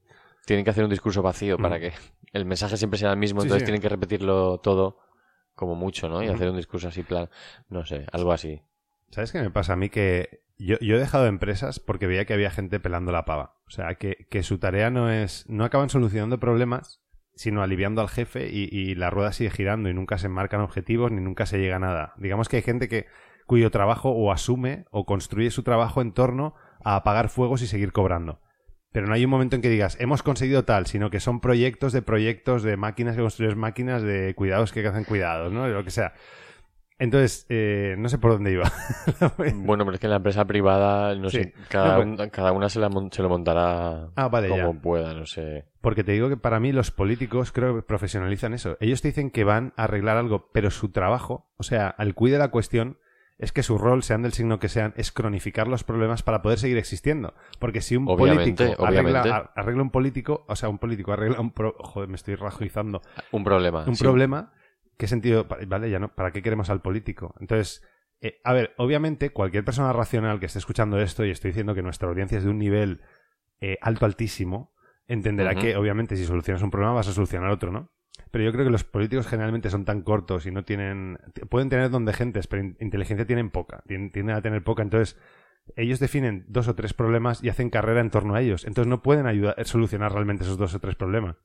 [0.47, 1.81] tienen que hacer un discurso vacío para Mm.
[1.81, 1.93] que
[2.33, 3.67] el mensaje siempre sea el mismo, Sí, entonces sí.
[3.67, 4.99] tienen que repetirlo todo
[5.55, 6.23] como mucho, ¿no?
[6.23, 7.29] Y hacer un discurso así, plan,
[7.69, 8.63] no sé, algo así.
[9.11, 9.91] ¿Sabes qué me pasa a mí?
[9.91, 13.57] Que yo, yo he dejado empresas porque veía que había gente pelando la pava.
[13.67, 15.45] O sea, que, que su tarea no es...
[15.49, 17.03] No acaban solucionando problemas,
[17.41, 21.11] sino aliviando al jefe y, y la rueda sigue girando y nunca se marcan objetivos
[21.11, 22.13] ni nunca se llega a nada.
[22.19, 23.07] Digamos que hay gente que
[23.47, 27.93] cuyo trabajo o asume o construye su trabajo en torno a apagar fuegos y seguir
[27.93, 28.43] cobrando.
[28.93, 31.95] Pero no hay un momento en que digas, hemos conseguido tal, sino que son proyectos
[31.95, 35.67] de proyectos de máquinas que construyes máquinas, de cuidados que hacen cuidados, ¿no?
[35.67, 36.13] Lo que sea.
[37.01, 38.71] Entonces, eh, no sé por dónde iba.
[39.55, 41.39] Bueno, pero es que en la empresa privada, no Sí.
[41.45, 44.75] sé, cada, No, pues- un- cada una se, la se lo montará Ah, vale, como
[44.75, 44.81] ya.
[44.81, 45.65] pueda, no sé.
[45.81, 48.77] Porque te digo que para mí los políticos creo que profesionalizan eso.
[48.81, 52.39] Ellos te dicen que van a arreglar algo, pero su trabajo, o sea, al cuide
[52.39, 52.99] la cuestión,
[53.39, 56.59] es que su rol, sean del signo que sean, es cronificar los problemas para poder
[56.59, 57.33] seguir existiendo.
[57.59, 59.51] Porque si un Obviamente, político arregla, obviamente.
[59.57, 61.51] arregla un político, o sea, un político arregla un...
[61.53, 63.01] pro- joder, me estoy rajoizando.
[63.33, 63.85] Un problema.
[63.87, 64.05] Un sí.
[64.05, 64.53] problema,
[65.01, 65.47] ¿qué sentido?
[65.67, 67.35] Vale, ya no, ¿para qué queremos al político?
[67.41, 67.83] Entonces,
[68.21, 71.83] eh, a ver, obviamente, cualquier persona racional que esté escuchando esto, y estoy diciendo que
[71.83, 73.01] nuestra audiencia es de un nivel
[73.63, 74.75] eh, alto, altísimo,
[75.09, 77.91] entenderá que, obviamente, si solucionas un problema, vas a solucionar otro, ¿no?
[78.31, 81.19] Pero yo creo que los políticos generalmente son tan cortos y no tienen.
[81.49, 83.83] Pueden tener don de gentes, pero in- inteligencia tienen poca.
[83.89, 84.83] tien- Tienden a tener poca.
[84.83, 85.19] Entonces,
[85.77, 88.65] ellos definen dos o tres problemas y hacen carrera en torno a ellos.
[88.67, 91.37] Entonces, no pueden ayudar a solucionar realmente esos dos o tres problemas.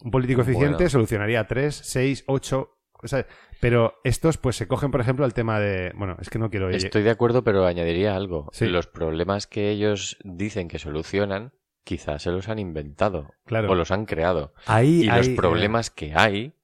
[0.00, 0.88] Un político eficiente Bueno.
[0.90, 2.70] solucionaría tres, seis, ocho.
[3.02, 3.26] O sea,
[3.60, 5.92] pero estos, pues se cogen, por ejemplo, al tema de.
[5.96, 6.70] Bueno, es que no quiero.
[6.70, 8.48] Estoy de acuerdo, pero añadiría algo.
[8.52, 8.66] Sí.
[8.66, 11.52] Los problemas que ellos dicen que solucionan,
[11.84, 13.34] quizás se los han inventado.
[13.44, 13.70] Claro.
[13.70, 14.54] O los han creado.
[14.66, 16.54] Ahí- y los eh, problemas que hay,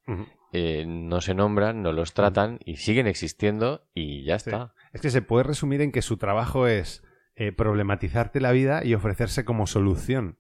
[0.53, 4.75] eh, no se nombran, no los tratan y siguen existiendo y ya está.
[4.93, 7.03] Es que se puede resumir en que su trabajo es
[7.37, 10.39] eh, problematizarte la vida y ofrecerse como solución.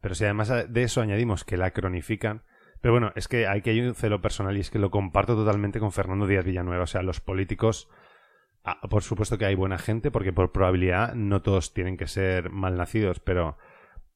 [0.00, 2.42] Pero si además de eso añadimos que la cronifican.
[2.86, 5.34] Pero bueno, es que hay que hay un celo personal y es que lo comparto
[5.34, 6.84] totalmente con Fernando Díaz Villanueva.
[6.84, 7.88] O sea, los políticos.
[8.62, 12.48] ah, por supuesto que hay buena gente, porque por probabilidad no todos tienen que ser
[12.50, 13.58] malnacidos, pero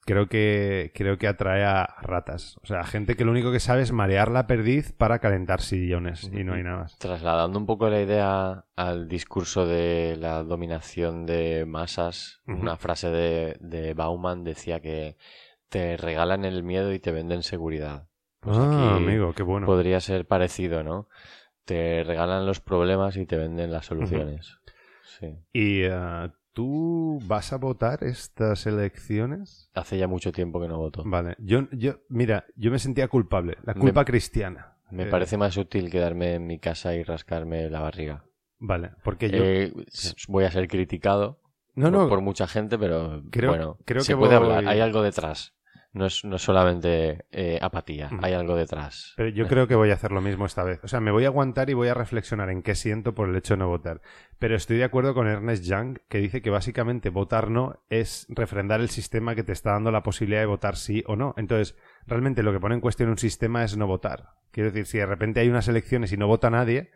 [0.03, 2.59] creo que creo que atrae a ratas.
[2.63, 6.31] O sea, gente que lo único que sabe es marear la perdiz para calentar sillones
[6.33, 6.97] y no hay nada más.
[6.99, 13.57] Trasladando un poco la idea al discurso de la dominación de masas, una frase de,
[13.59, 15.17] de Bauman decía que
[15.69, 18.10] te regalan el miedo y te venden seguridad.
[18.41, 19.67] Pues ah, aquí amigo, qué bueno.
[19.67, 21.09] Podría ser parecido, ¿no?
[21.65, 24.59] Te regalan los problemas y te venden las soluciones.
[25.19, 25.37] Sí.
[25.53, 29.71] ¿Y eh, tú vas a votar estas elecciones?
[29.75, 31.03] Hace ya mucho tiempo que no voto.
[31.05, 34.77] Vale, yo, yo, mira, yo me sentía culpable, la culpa Me- cristiana.
[34.91, 38.25] Me Eh, parece más útil quedarme en mi casa y rascarme la barriga.
[38.59, 39.39] Vale, porque yo...
[39.45, 39.73] Eh,
[40.29, 41.41] voy a ser criticado
[41.75, 42.09] No, por, no.
[42.09, 44.67] por mucha gente, pero Creo- bueno, creo se que puede voy- hablar.
[44.67, 45.55] Hay algo detrás.
[45.93, 49.13] No es, no es solamente eh, apatía, hay algo detrás.
[49.17, 50.79] Pero yo creo que voy a hacer lo mismo esta vez.
[50.85, 53.35] O sea, me voy a aguantar y voy a reflexionar en qué siento por el
[53.35, 54.01] hecho de no votar.
[54.39, 58.81] Pero estoy de acuerdo con Ernest Young, que dice que básicamente votar no es refrendar
[58.81, 61.35] el sistema que te está dando la posibilidad de votar sí o no.
[61.37, 61.77] Entonces,
[62.07, 64.29] realmente lo que pone en cuestión un sistema es no votar.
[64.53, 66.93] Quiero decir, si de repente hay unas elecciones y no vota nadie,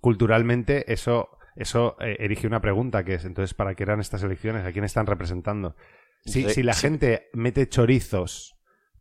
[0.00, 4.64] culturalmente eso, eso eh, erige una pregunta, que es, entonces, ¿para qué eran estas elecciones?
[4.64, 5.76] ¿A quién están representando?
[6.24, 8.52] Si, si la gente mete chorizos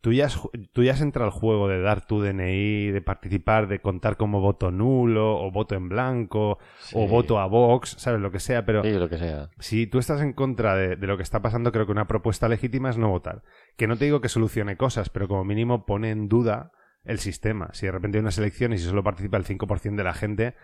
[0.01, 0.39] Tú ya, has,
[0.74, 4.41] tú ya has entrado al juego de dar tu DNI, de participar, de contar como
[4.41, 6.57] voto nulo, o voto en blanco,
[6.93, 8.19] o voto a Vox, ¿sabes?
[8.19, 9.51] Lo que sea, pero Sí, lo que sea.
[9.59, 12.49] si tú estás en contra de, de lo que está pasando, creo que una propuesta
[12.49, 13.43] legítima es no votar.
[13.78, 16.72] Que no te digo que solucione cosas, pero como mínimo pone en duda
[17.03, 17.69] el sistema.
[17.74, 20.55] Si de repente hay unas elecciones y solo participa el 5% de la gente,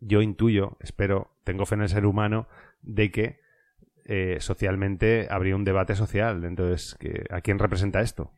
[0.00, 2.48] yo intuyo, espero, tengo fe en el ser humano,
[2.80, 3.40] de que
[4.06, 6.44] eh, socialmente habría un debate social.
[6.44, 8.32] Entonces, que, ¿a quién representa esto?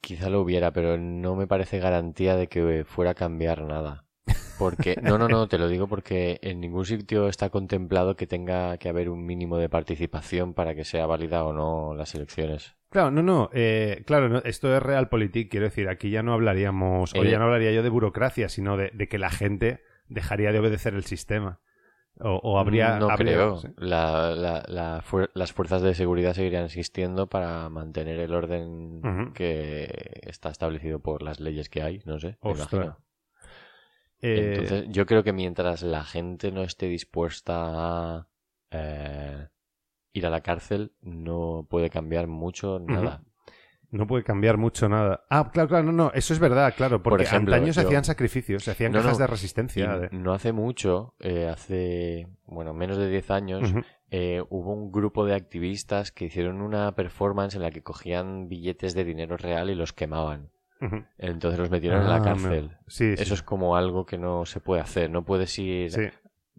[0.00, 4.04] Quizá lo hubiera, pero no me parece garantía de que fuera a cambiar nada.
[4.58, 8.76] Porque, no, no, no, te lo digo porque en ningún sitio está contemplado que tenga
[8.78, 12.76] que haber un mínimo de participación para que sea válida o no las elecciones.
[12.90, 17.14] Claro, no, no, eh, claro, no, esto es realpolitik, quiero decir, aquí ya no hablaríamos,
[17.14, 20.52] o Eh, ya no hablaría yo de burocracia, sino de, de que la gente dejaría
[20.52, 21.60] de obedecer el sistema.
[22.20, 22.98] O, o habría...
[22.98, 23.56] no habría- creo.
[23.56, 23.68] sí.
[23.76, 29.00] La- la- la fuer- las fuerzas de seguridad seguirían existiendo para mantener el orden
[29.32, 32.96] que está establecido por las leyes que hay, no sé, Ostras.
[34.20, 37.54] Eh, Entonces, yo creo que mientras la gente no esté dispuesta
[38.18, 38.28] a
[38.70, 39.48] eh,
[40.12, 43.22] ir a la cárcel, no puede cambiar mucho nada.
[43.92, 45.24] No puede cambiar mucho nada.
[45.30, 48.04] Ah, claro, claro, no, no, eso es verdad, claro, porque ejemplo, antaño se yo- hacían
[48.04, 49.98] sacrificios, se hacían No, cajas no, de resistencia.
[49.98, 53.72] De- No hace mucho, eh, hace, bueno, menos de 10 años,
[54.10, 58.94] eh, hubo un grupo de activistas que hicieron una performance en la que cogían billetes
[58.94, 60.50] de dinero real y los quemaban.
[61.18, 62.70] Entonces los metieron en Ah, la cárcel.
[62.70, 63.22] me- sí, sí.
[63.22, 65.10] Eso es como algo que no se puede hacer.
[65.10, 66.08] No puedes ir Sí.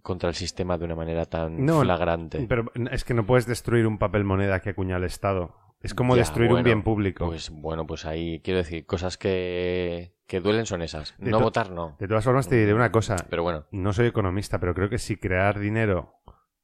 [0.01, 2.45] contra el sistema de una manera tan No, flagrante.
[2.47, 5.55] Pero es que no puedes destruir un papel moneda que acuña el Estado.
[5.83, 7.27] Es como Ya, destruir un bien público.
[7.27, 11.13] Pues bueno, pues ahí quiero decir, cosas que, que duelen son esas.
[11.17, 11.97] De no votar, no.
[11.99, 13.17] De todas formas, te diré una cosa.
[13.29, 16.15] Pero bueno, No soy economista, pero creo que si crear dinero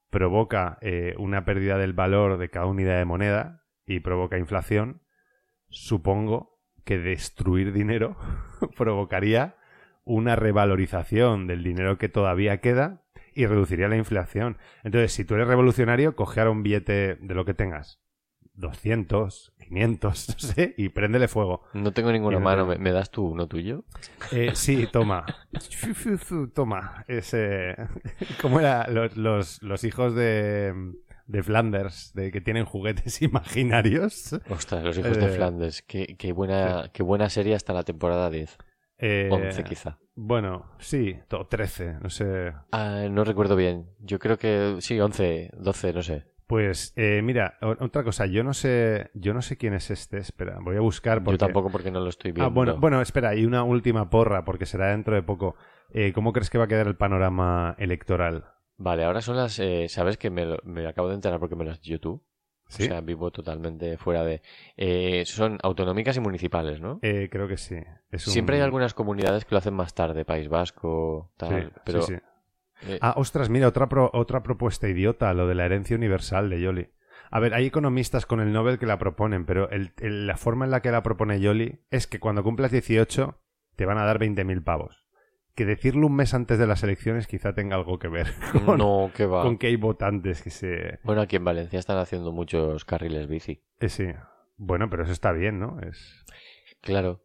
[0.10, 5.02] provoca eh, una pérdida del valor de cada unidad de moneda y provoca inflación,
[5.68, 8.18] supongo que destruir dinero
[8.78, 9.58] provocaría
[10.06, 13.04] una revalorización del dinero que todavía queda
[13.34, 14.58] y reduciría la inflación.
[14.84, 18.02] Entonces, si tú eres revolucionario, coge ahora un billete de lo que tengas.
[18.60, 21.64] 200, 500, no sé, y préndele fuego.
[21.74, 22.70] no tengo ninguna no mano.
[22.70, 23.86] te- ¿Me, das tú uno tuyo?
[24.32, 25.26] Eh, sí, toma.
[26.54, 27.06] toma.
[27.08, 27.76] Ese...
[28.42, 28.88] ¿Cómo era?
[28.88, 30.74] Los, los, los hijos de,
[31.28, 34.34] de Flanders, de que tienen juguetes imaginarios.
[34.50, 35.82] Ostras, los hijos de Eh, Flandes.
[35.84, 38.58] Qué, qué buena, qué buena serie hasta la temporada 10.
[39.02, 39.98] Eh, 11 quizá.
[40.16, 42.52] Bueno, sí, o 13, no sé.
[42.74, 43.86] Ah, no recuerdo bien.
[44.00, 46.26] Yo creo que sí, 11, 12, no sé.
[46.50, 50.58] Pues eh, mira, otra cosa, yo no sé, yo no sé quién es este, espera,
[50.60, 51.36] voy a buscar porque...
[51.36, 52.50] Yo tampoco porque no lo estoy viendo.
[52.50, 55.56] Ah, bueno, bueno, espera, y una última porra, porque será dentro de poco.
[55.92, 58.46] Eh, ¿Cómo crees que va a quedar el panorama electoral?
[58.78, 59.60] Vale, ahora son las...
[59.60, 62.24] eh, ¿Sabes que me, lo- me acabo de enterar porque me dicho tú?
[62.68, 62.86] ¿Sí?
[62.86, 64.42] O sea, vivo totalmente fuera de...
[64.76, 66.98] eh, son autonómicas y municipales, ¿no?
[67.04, 67.76] Eh, creo que sí.
[68.10, 71.72] Es un- Siempre hay algunas comunidades que lo hacen más tarde, País Vasco, tal, Sí,
[71.86, 72.02] pero...
[72.02, 72.22] sí, sí.
[72.88, 76.62] Eh, Ah, ostras, mira, otra, pro- otra propuesta idiota, lo de la herencia universal de
[76.62, 76.90] Yoli.
[77.32, 80.66] A ver, hay economistas con el Nobel que la proponen, pero el- el- la forma
[80.66, 83.40] en la que la propone Yoli es que cuando cumplas 18
[83.76, 85.06] te van a dar 20.000 pavos.
[85.56, 88.28] que decirlo un mes antes de las elecciones quizá tenga algo que ver
[88.66, 89.42] con, no, que va.
[89.44, 91.00] con que hay votantes que se...
[91.04, 93.62] Bueno, aquí en Valencia están haciendo muchos carriles bici.
[93.82, 94.06] Eh, sí.
[94.56, 95.78] Bueno, pero eso está bien, ¿no?
[95.82, 96.24] Es...
[96.80, 97.22] Claro.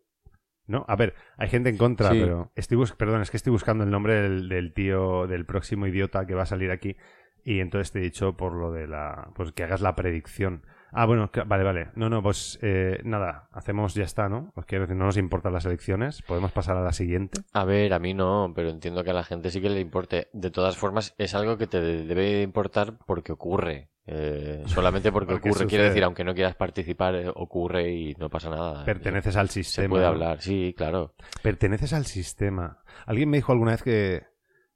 [0.67, 0.85] ¿No?
[0.89, 2.21] A ver, hay gente en contra, Sí.
[2.21, 5.87] pero estoy bus- perdón, es que estoy buscando el nombre del, del tío, del próximo
[5.87, 6.97] idiota que va a salir aquí
[7.45, 9.31] y entonces te he dicho por lo de la...
[9.35, 10.63] pues que hagas la predicción.
[10.95, 11.89] Ah, bueno, vale, vale.
[11.97, 14.53] No, no, pues eh, nada, hacemos, ya está, ¿no?
[14.55, 17.41] Pues quiero decir, no nos importan las elecciones, podemos pasar a la siguiente.
[17.53, 20.29] A ver, a mí no, pero entiendo que a la gente sí que le importe.
[20.33, 23.91] De todas formas, es algo que te debe de importar porque ocurre.
[24.07, 25.89] Eh, solamente porque, Porque ocurre, quiere sucede.
[25.89, 28.85] decir, aunque no quieras participar, eh, ocurre y no pasa nada.
[28.85, 29.89] Perteneces al Se sistema.
[29.89, 30.09] puede ¿no?
[30.11, 31.15] hablar, sí, claro.
[31.43, 32.79] Perteneces al sistema.
[33.07, 34.23] Alguien me dijo alguna vez que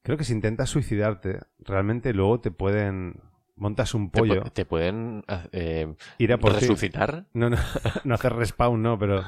[0.03, 3.21] creo que si intentas suicidarte, realmente luego te pueden
[3.59, 6.61] montas un pollo, te pueden eh, ir a por ti.
[6.61, 7.27] resucitar.
[7.33, 7.57] No, no,
[8.05, 9.25] no hacer respawn, no, pero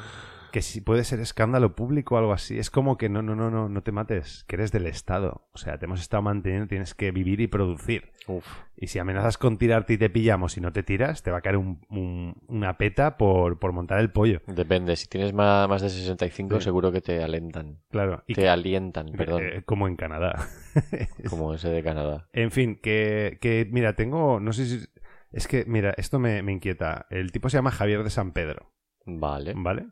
[0.51, 2.59] que si puede ser escándalo público o algo así.
[2.59, 5.49] Es como que no, no, no, no, no te mates, que eres del Estado.
[5.53, 8.13] O sea, te hemos estado manteniendo, tienes que vivir y producir.
[8.27, 8.47] Uf.
[8.77, 11.41] Y si amenazas con tirarte y te pillamos y no te tiras, te va a
[11.41, 14.41] caer un- un- una peta por, por montar el pollo.
[14.47, 16.65] Depende, si tienes más, más de 65 Sí.
[16.65, 17.81] seguro que te alentan.
[17.91, 18.23] Claro.
[18.27, 19.43] Y Te alientan, perdón.
[19.43, 20.49] eh, como en Canadá.
[21.29, 22.29] Como ese de Canadá.
[22.33, 24.87] En fin, que, que mira, tengo, no sé si...
[25.33, 27.07] Es que, mira, esto me, me inquieta.
[27.11, 28.73] El tipo se llama Javier de San Pedro.
[29.07, 29.53] Vale.
[29.57, 29.87] ¿Vale?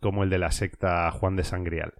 [0.00, 1.94] Como el de la secta Juan de Sangrial.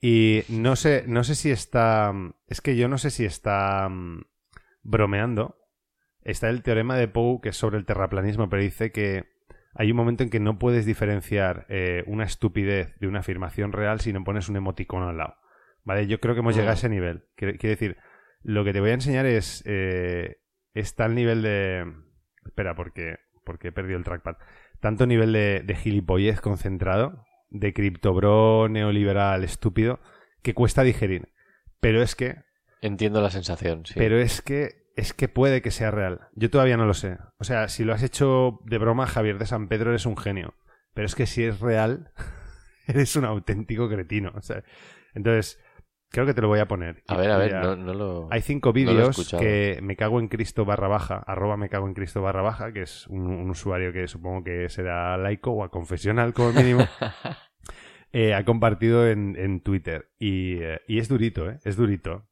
[0.00, 2.12] Y no sé, no sé si está.
[2.46, 4.24] Es que yo no sé si está mm,
[4.82, 5.56] bromeando.
[6.22, 9.24] Está el teorema de Poe, que es sobre el terraplanismo, pero dice que
[9.74, 14.00] hay un momento en que no puedes diferenciar eh, una estupidez de una afirmación real
[14.00, 15.36] si no pones un emoticono al lado.
[15.84, 16.06] ¿Vale?
[16.06, 17.24] Yo creo que hemos llegado a ese nivel.
[17.34, 17.96] Quiere, quiere decir,
[18.42, 19.62] lo que te voy a enseñar es.
[19.66, 20.36] Eh,
[20.74, 21.92] está el nivel de.
[22.44, 24.36] Espera, porque, porque he perdido el trackpad.
[24.80, 27.24] Tanto nivel de, de gilipollez concentrado,
[27.54, 30.00] de criptobro neoliberal estúpido,
[30.42, 31.28] que cuesta digerir.
[31.80, 32.42] Pero es que.
[32.82, 33.94] Entiendo la sensación, sí.
[33.96, 34.84] Pero es que.
[34.96, 36.28] Es que puede que sea real.
[36.34, 37.18] Yo todavía no lo sé.
[37.38, 40.54] O sea, si lo has hecho de broma, Javier de San Pedro, eres un genio.
[40.92, 42.12] Pero es que si es real,
[42.86, 44.32] eres un auténtico cretino.
[44.36, 44.62] O sea,
[45.14, 45.58] entonces,
[46.14, 47.02] creo que te lo voy a poner.
[47.08, 48.28] A ver, a ver, no, no lo.
[48.30, 52.22] hay cinco vídeos que me cago en Cristo barra baja, arroba me cago en Cristo
[52.22, 56.32] barra baja, que es un, un usuario que supongo que será laico o a confesional
[56.32, 56.86] como mínimo,
[58.12, 60.12] eh, ha compartido en, en Twitter.
[60.18, 61.58] Y, eh, y es durito, ¿eh?
[61.64, 62.28] Es durito.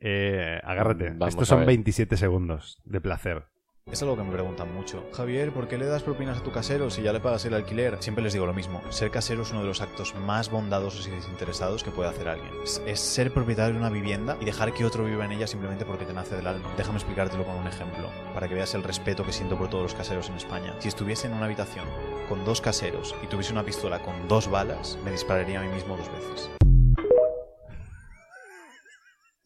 [0.00, 1.10] Eh, agárrate.
[1.10, 1.66] Vamos Estos son ver.
[1.66, 3.49] 27 segundos de placer.
[3.92, 5.02] Es algo que me preguntan mucho.
[5.12, 7.96] Javier, ¿por qué le das propinas a tu casero si ya le pagas el alquiler?
[8.00, 8.80] Siempre les digo lo mismo.
[8.90, 12.52] Ser casero es uno de los actos más bondadosos y desinteresados que puede hacer alguien.
[12.86, 16.04] Es, ser propietario de una vivienda y dejar que otro viva en ella simplemente porque
[16.04, 16.72] te nace del alma.
[16.76, 19.94] Déjame explicártelo con un ejemplo, para que veas el respeto que siento por todos los
[19.94, 20.74] caseros en España.
[20.78, 21.86] Si estuviese en una habitación
[22.28, 25.96] con dos caseros y tuviese una pistola con dos balas, me dispararía a mí mismo
[25.96, 26.59] dos veces.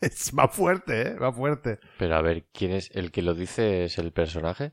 [0.07, 1.15] Es, va fuerte, ¿eh?
[1.15, 1.79] Va fuerte.
[1.99, 3.85] Pero a ver, ¿quién es el que lo dice?
[3.85, 4.73] ¿Es el personaje?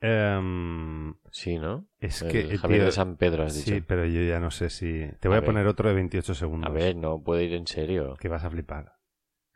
[0.00, 1.86] Em, Sí, ¿no?
[1.98, 2.40] es El que...
[2.40, 3.84] eh, Javier tío, de San Pedro, has Sí, dicho.
[3.88, 5.06] pero yo ya no sé si...
[5.20, 5.46] Te voy a, A ver.
[5.46, 6.70] poner otro de 28 segundos.
[6.70, 8.16] A ver, no puede ir en serio.
[8.20, 8.92] Que vas a flipar.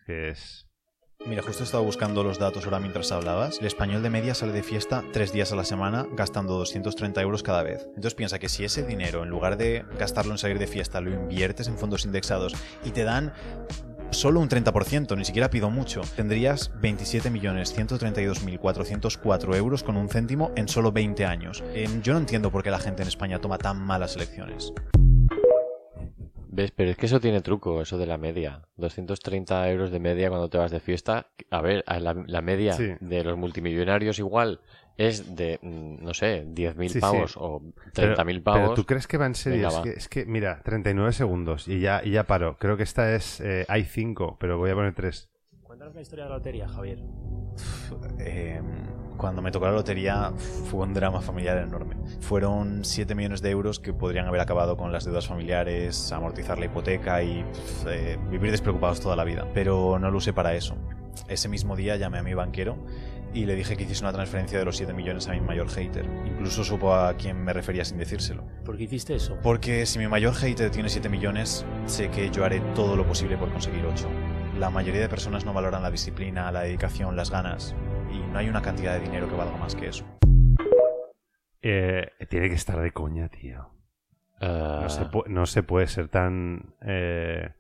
[0.07, 0.65] Que es...
[1.27, 3.59] Mira, justo estaba buscando los datos ahora mientras hablabas.
[3.61, 7.43] El español de media sale de fiesta tres días a la semana gastando 230 euros
[7.43, 7.85] cada vez.
[7.89, 11.11] Entonces piensa que si ese dinero, en lugar de gastarlo en salir de fiesta, lo
[11.13, 12.55] inviertes en fondos indexados
[12.85, 13.33] y te dan
[14.11, 20.93] solo un 30%, ni siquiera pido mucho, tendrías 27.132.404 euros con un céntimo en solo
[20.93, 21.63] 20 años.
[21.75, 24.73] En- yo no entiendo por qué la gente en España toma tan malas elecciones.
[26.59, 26.73] ¿Ves?
[26.73, 28.63] Pero es que eso tiene truco, eso de la media.
[28.79, 31.29] 230 euros de media cuando te vas de fiesta.
[31.51, 32.95] A ver, a la, la media Sí.
[32.99, 34.59] de los multimillonarios igual
[34.97, 37.01] es de, mm, no sé, 10.000 Sí, sí.
[37.01, 37.63] pavos o
[37.95, 38.61] Pero- 30.000 pavos.
[38.63, 39.59] Pero tú crees que va en serio.
[39.59, 39.83] Venga, es, va.
[39.85, 42.57] que, es que, mira, 39 segundos y ya, y ya paro.
[42.59, 43.41] Creo que esta es.
[43.41, 45.31] eh, hay 5, pero voy a poner 3.
[45.63, 46.99] Cuéntanos la historia de la lotería, Javier.
[48.19, 48.61] Eh,
[49.19, 50.33] cuando me tocó la lotería
[50.71, 51.97] fue un drama familiar enorme.
[52.21, 56.67] Fueron 7 millones de euros que podrían haber acabado con las deudas familiares, amortizar la
[56.67, 59.47] hipoteca y pf, eh, vivir despreocupados toda la vida.
[59.53, 60.77] Pero no lo usé para eso.
[61.29, 62.79] Ese mismo día llamé a mi banquero
[63.35, 66.07] y le dije que hiciese una transferencia de los 7 millones a mi mayor hater.
[66.27, 68.45] Incluso supo a quién me refería sin decírselo.
[68.65, 69.37] ¿Por qué hiciste eso?
[69.43, 73.37] Porque si mi mayor hater tiene 7 millones, sé que yo haré todo lo posible
[73.37, 74.09] por conseguir 8.
[74.59, 77.75] La mayoría de personas no valoran la disciplina, la dedicación, las ganas,
[78.13, 80.05] y no hay una cantidad de dinero que valga más que eso.
[81.63, 83.71] Eh, tiene que estar de coña, tío.
[84.41, 86.75] Ah, No, se pu- no se puede ser tan.
[86.85, 87.51] Eh,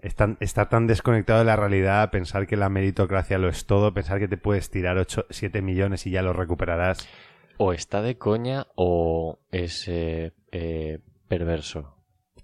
[0.00, 3.94] es tan- estar tan desconectado de la realidad, pensar que la meritocracia lo es todo,
[3.94, 7.08] pensar que te puedes tirar 8, 7 millones y ya lo recuperarás.
[7.56, 11.96] O está de coña o es eh, eh, perverso.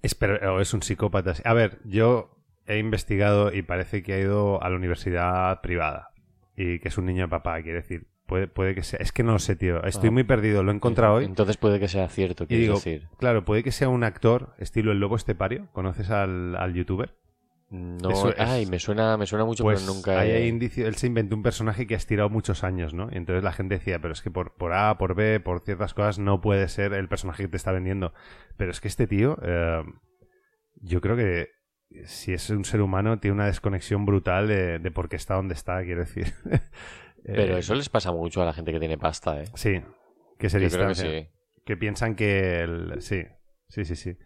[0.03, 1.35] Es, per- o es un psicópata.
[1.45, 2.40] A ver, yo
[2.71, 6.11] he investigado y parece que ha ido a la universidad privada
[6.57, 8.07] y que es un niño de papá, quiere decir.
[8.27, 9.01] Puede, puede que sea.
[9.03, 9.83] Es que no lo sé, tío.
[9.83, 10.13] Estoy Ah.
[10.13, 10.63] muy perdido.
[10.63, 11.25] Lo he encontrado hoy.
[11.25, 13.09] Entonces puede que sea cierto, Y digo, decir.
[13.19, 15.69] claro, puede que sea un actor estilo el lobo estepario.
[15.73, 17.17] ¿Conoces al, al youtuber?
[17.71, 20.49] No, Eso es- ay, me suena, me suena mucho, Pues pero nunca ahí he- hay
[20.49, 23.09] indicio, él se inventó un personaje que ha estirado muchos años, ¿no?
[23.13, 25.93] Y entonces la gente decía, pero es que por, por A, por B, por ciertas
[25.95, 28.13] cosas no puede ser el personaje que te está vendiendo.
[28.57, 29.83] Pero es que este tío, eh,
[30.83, 31.49] yo creo que
[32.05, 35.55] si es un ser humano tiene una desconexión brutal de, de por qué está donde
[35.55, 36.33] está, quiero decir.
[37.25, 39.45] Pero Eh, eso les pasa mucho a la gente que tiene pasta, ¿eh?
[39.55, 39.81] Sí,
[40.39, 41.29] que se Yo creo que sí.
[41.65, 43.03] Que piensan que el...
[43.03, 43.23] Sí,
[43.69, 44.17] sí, sí, sí.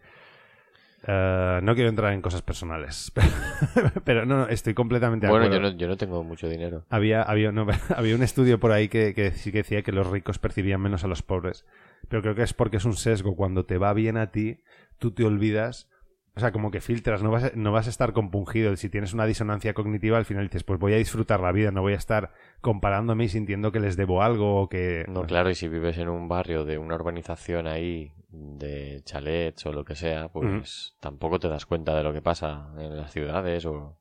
[1.07, 3.11] Eh, no quiero entrar en cosas personales.
[4.05, 5.67] pero no, no, estoy completamente de Bueno, acuerdo.
[5.67, 6.85] yo no, yo no tengo mucho dinero.
[6.89, 10.07] Había, había, no, había un estudio por ahí que, que sí que decía que los
[10.07, 11.65] ricos percibían menos a los pobres.
[12.07, 13.35] Pero creo que es porque es un sesgo.
[13.35, 14.61] Cuando te va bien a ti,
[14.97, 15.89] tú te olvidas.
[16.35, 18.75] O sea, como que filtras, no vas, a, no vas a estar compungido.
[18.75, 21.81] Si tienes una disonancia cognitiva, al final dices, pues voy a disfrutar la vida, no
[21.81, 25.05] voy a estar comparándome y sintiendo que les debo algo o que...
[25.07, 29.71] No, claro, y si vives en un barrio de una urbanización ahí, de chalets o
[29.71, 33.65] lo que sea, pues tampoco te das cuenta de lo que pasa en las ciudades
[33.65, 33.97] o...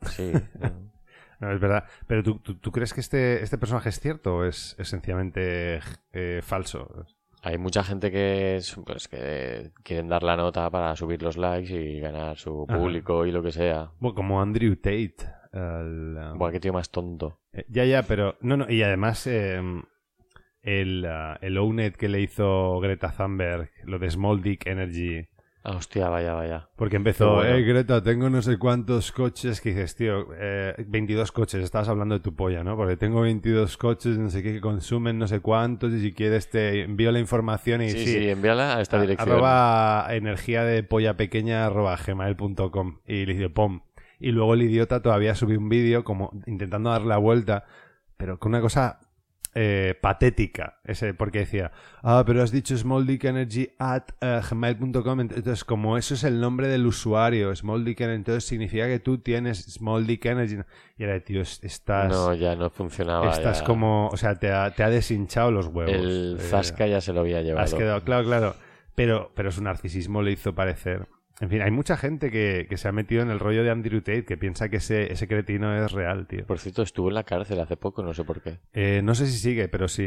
[0.04, 0.32] Sí.
[0.58, 0.92] ¿no?
[1.40, 1.84] No, es verdad.
[2.06, 5.80] Pero ¿tú, tú, tú crees que este, este personaje es cierto o es esencialmente
[6.12, 7.06] eh, falso?
[7.44, 11.74] Hay mucha gente que, es, pues, que quieren dar la nota para subir los likes
[11.74, 12.78] y ganar su Ajá.
[12.78, 13.90] público y lo que sea.
[14.00, 15.16] Bueno, como Andrew Tate.
[15.52, 17.40] el, um, Buah, qué tío más tonto.
[17.52, 18.36] Eh, ya, ya, pero.
[18.40, 19.26] No, no, y además.
[19.26, 19.60] eh,
[20.62, 25.28] el, ah, el Owned que le hizo Greta Thunberg, lo de Small Dick Energy.
[25.66, 26.68] Ah, hostia, vaya, vaya.
[26.76, 27.54] Porque empezó, bueno.
[27.56, 29.62] eh, Greta, tengo no sé cuántos coches.
[29.62, 32.76] Que dices, tío, eh, 22 coches, estabas hablando de tu polla, ¿no?
[32.76, 35.90] Porque tengo 22 coches, no sé qué, que consumen no sé cuántos.
[35.94, 38.12] Y si quieres, te envío la información y Sí, sí.
[38.12, 39.26] sí, envíala a esta dirección.
[39.30, 42.98] Arroba energía de polla pequeña arroba gmail.com.
[43.06, 43.80] Y le dice, pom.
[44.20, 47.64] Y luego el idiota todavía subió un vídeo como intentando dar la vuelta,
[48.18, 49.00] pero con una cosa
[49.54, 50.80] eh, patética.
[50.84, 51.70] Ese, porque decía,
[52.02, 55.20] ah, pero has dicho small dick energy at eh, gmail.com.
[55.20, 59.18] Entonces, como eso es el nombre del usuario, small dick energy, entonces significa que tú
[59.18, 60.58] tienes small dick energy.
[60.98, 62.10] Y era, tío, es- estás.
[62.12, 63.30] No, ya no funcionaba.
[63.30, 63.64] Estás ya.
[63.64, 64.08] como.
[64.08, 65.92] O sea, te ha, te ha deshinchado los huevos.
[65.94, 67.64] El Eh, Zasca ya se lo había llevado.
[67.64, 68.54] Has quedado, claro, claro.
[68.94, 71.08] Pero, pero su narcisismo le hizo parecer.
[71.40, 74.00] En fin, hay mucha gente que, que se ha metido en el rollo de Andrew
[74.00, 76.46] Tate que piensa que ese, ese cretino es real, tío.
[76.46, 78.60] Por cierto, estuvo en la cárcel hace poco, no sé por qué.
[78.72, 80.04] Eh, no sé si sigue, pero sí.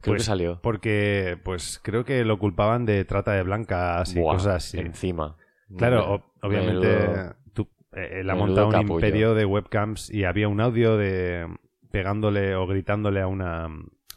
[0.00, 0.60] Creo Pues, que salió.
[0.62, 4.78] Porque, pues creo que lo culpaban de trata de blancas y Buah, cosas así.
[4.78, 5.36] Encima.
[5.76, 8.94] Claro, obviamente Menudo- tú, eh, él ha menudo montado un capullo.
[9.06, 11.46] imperio de webcams y había un audio de
[11.90, 13.68] pegándole o gritándole a una,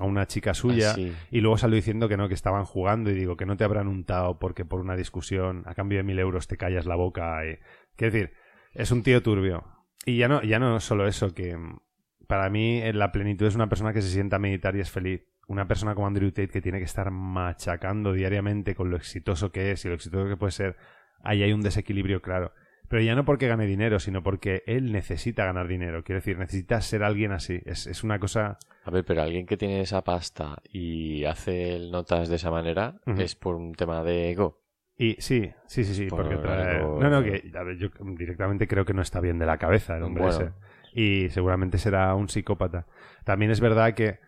[0.02, 1.14] a una chica suya Ah, sí.
[1.30, 3.88] y luego salió diciendo que no, que estaban jugando y digo que no te habrán
[3.88, 7.46] untado porque por una discusión a cambio de mil euros te callas la boca.
[7.46, 7.58] Y...
[7.96, 8.34] Quiero decir,
[8.74, 9.64] es un tío turbio.
[10.06, 11.80] Y ya no, ya no solo eso, que mm,
[12.28, 14.90] para mí eh, la plenitud es una persona que se sienta a meditar y es
[14.90, 15.22] feliz.
[15.48, 19.72] Una persona como Andrew Tate que tiene que estar machacando diariamente con lo exitoso que
[19.72, 20.78] es y lo exitoso que puede ser,
[21.24, 22.54] ahí hay un desequilibrio claro.
[22.92, 26.04] Pero ya no porque gane dinero, sino porque él necesita ganar dinero.
[26.04, 27.60] Quiero decir, necesita ser alguien así.
[27.66, 28.60] Es, es una cosa...
[28.84, 32.96] A ver, pero alguien que tiene esa pasta y hace el notas de esa manera
[33.18, 34.60] es por un tema de ego.
[34.98, 36.78] Y sí, sí, sí, sí, Por porque trae...
[36.80, 37.88] algo- No, no, que a ver, yo
[38.18, 40.38] directamente creo que no está bien de la cabeza el hombre Bueno.
[40.38, 40.52] ese.
[40.94, 42.86] Y seguramente será un psicópata.
[43.24, 44.20] También es verdad que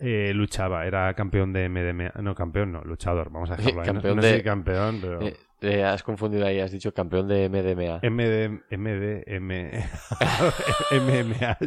[0.00, 2.20] eh, luchaba, era campeón de MDMA.
[2.22, 3.86] No, campeón no, luchador, vamos a dejarlo ahí.
[3.86, 5.22] No- Campeón no, sé de- si campeón, pero...
[5.22, 8.00] Eh, eh, has confundido ahí, has dicho campeón de MDMA.
[8.02, 9.82] MD, MDM,
[10.92, 11.58] MMA,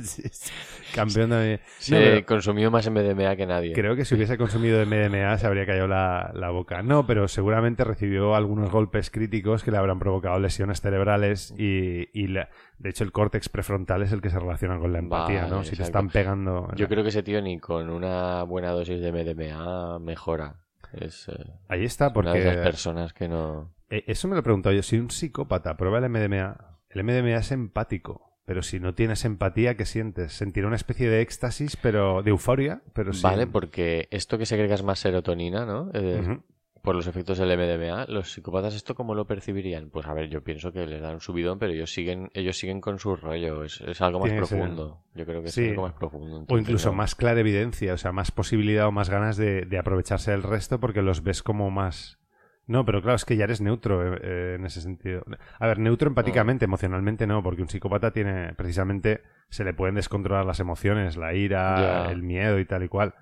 [0.93, 1.59] campeón de...
[1.79, 3.73] Se No, pero consumió más MDMA que nadie.
[3.73, 6.81] creo que si hubiese consumido MDMA se habría callado la, la boca.
[6.83, 12.27] No, pero seguramente recibió algunos golpes críticos que le habrán provocado lesiones cerebrales y, y
[12.27, 15.63] la- de hecho el córtex prefrontal es el que se relaciona con la empatía, ¿no?
[15.63, 16.67] Si te están pegando...
[16.75, 20.55] Yo creo que ese tío ni con una buena dosis de MDMA mejora.
[20.93, 21.33] Es eh,
[21.69, 22.39] Ahí está, una de porque...
[22.49, 23.72] esas personas que no...
[23.89, 24.83] Eh, Eso me lo he preguntado yo.
[24.83, 28.29] Si un psicópata prueba el MDMA, el MDMA es empático.
[28.45, 30.33] Pero si no tienes empatía, ¿qué sientes?
[30.33, 34.75] Sentir una especie de éxtasis, pero de euforia, pero sin- Vale, porque esto que segrega
[34.75, 35.89] es más serotonina, ¿no?
[35.93, 36.39] Eh.
[36.81, 39.89] Por los efectos del MDMA, los psicópatas esto cómo lo percibirían?
[39.89, 42.81] Pues a ver, yo pienso que les dan un subidón, pero ellos siguen, ellos siguen
[42.81, 44.57] con su rollo, es, es algo más Tiene que ser.
[44.59, 45.01] profundo.
[45.15, 45.63] Yo creo que Sí.
[45.63, 46.45] es algo más profundo.
[46.49, 46.95] O incluso no.
[46.95, 50.81] más clara evidencia, o sea, más posibilidad o más ganas de, de aprovecharse del resto
[50.81, 52.19] porque los ves como más...
[52.65, 55.23] No, pero claro, es que ya eres neutro eh, eh, en ese sentido.
[55.59, 60.45] A ver, neutro empáticamente, emocionalmente no, porque un psicópata tiene, precisamente, se le pueden descontrolar
[60.45, 63.15] las emociones, la ira, el miedo y tal y cual.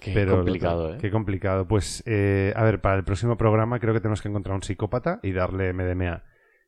[0.00, 0.98] Qué Pero complicado, ¿eh?
[1.00, 1.66] Qué complicado.
[1.66, 5.18] Pues, eh, a ver, para el próximo programa creo que tenemos que encontrar un psicópata
[5.22, 6.22] y darle MDMA.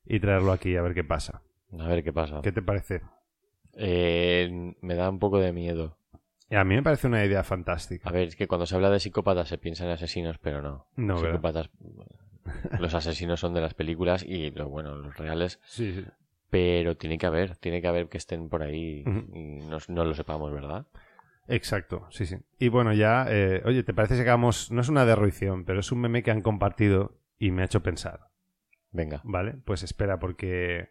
[0.05, 1.43] y traerlo aquí a ver qué pasa.
[1.79, 2.41] A ver qué pasa.
[2.43, 3.03] ¿Qué te parece?
[3.75, 5.97] Eh, me da un poco de miedo.
[6.51, 8.09] A mí me parece una idea fantástica.
[8.09, 10.87] A ver, es que cuando se habla de psicópatas se piensa en asesinos, pero no.
[10.97, 11.71] No, psicópatas.
[12.79, 15.61] Los asesinos son de las películas y, lo, bueno, los reales.
[15.65, 16.05] Sí, sí.
[16.49, 20.15] Pero tiene que haber, tiene que haber que estén por ahí y no, no lo
[20.15, 20.87] sepamos, ¿verdad?
[21.47, 22.39] Exacto, sí, sí.
[22.59, 25.93] Y bueno, ya, eh, oye, ¿te parece si hagamos, no es una derruición, pero es
[25.93, 28.29] un meme que han compartido y me ha hecho pensar,
[28.91, 29.21] Venga.
[29.25, 29.55] ¿vale?
[29.65, 30.91] Pues espera, porque...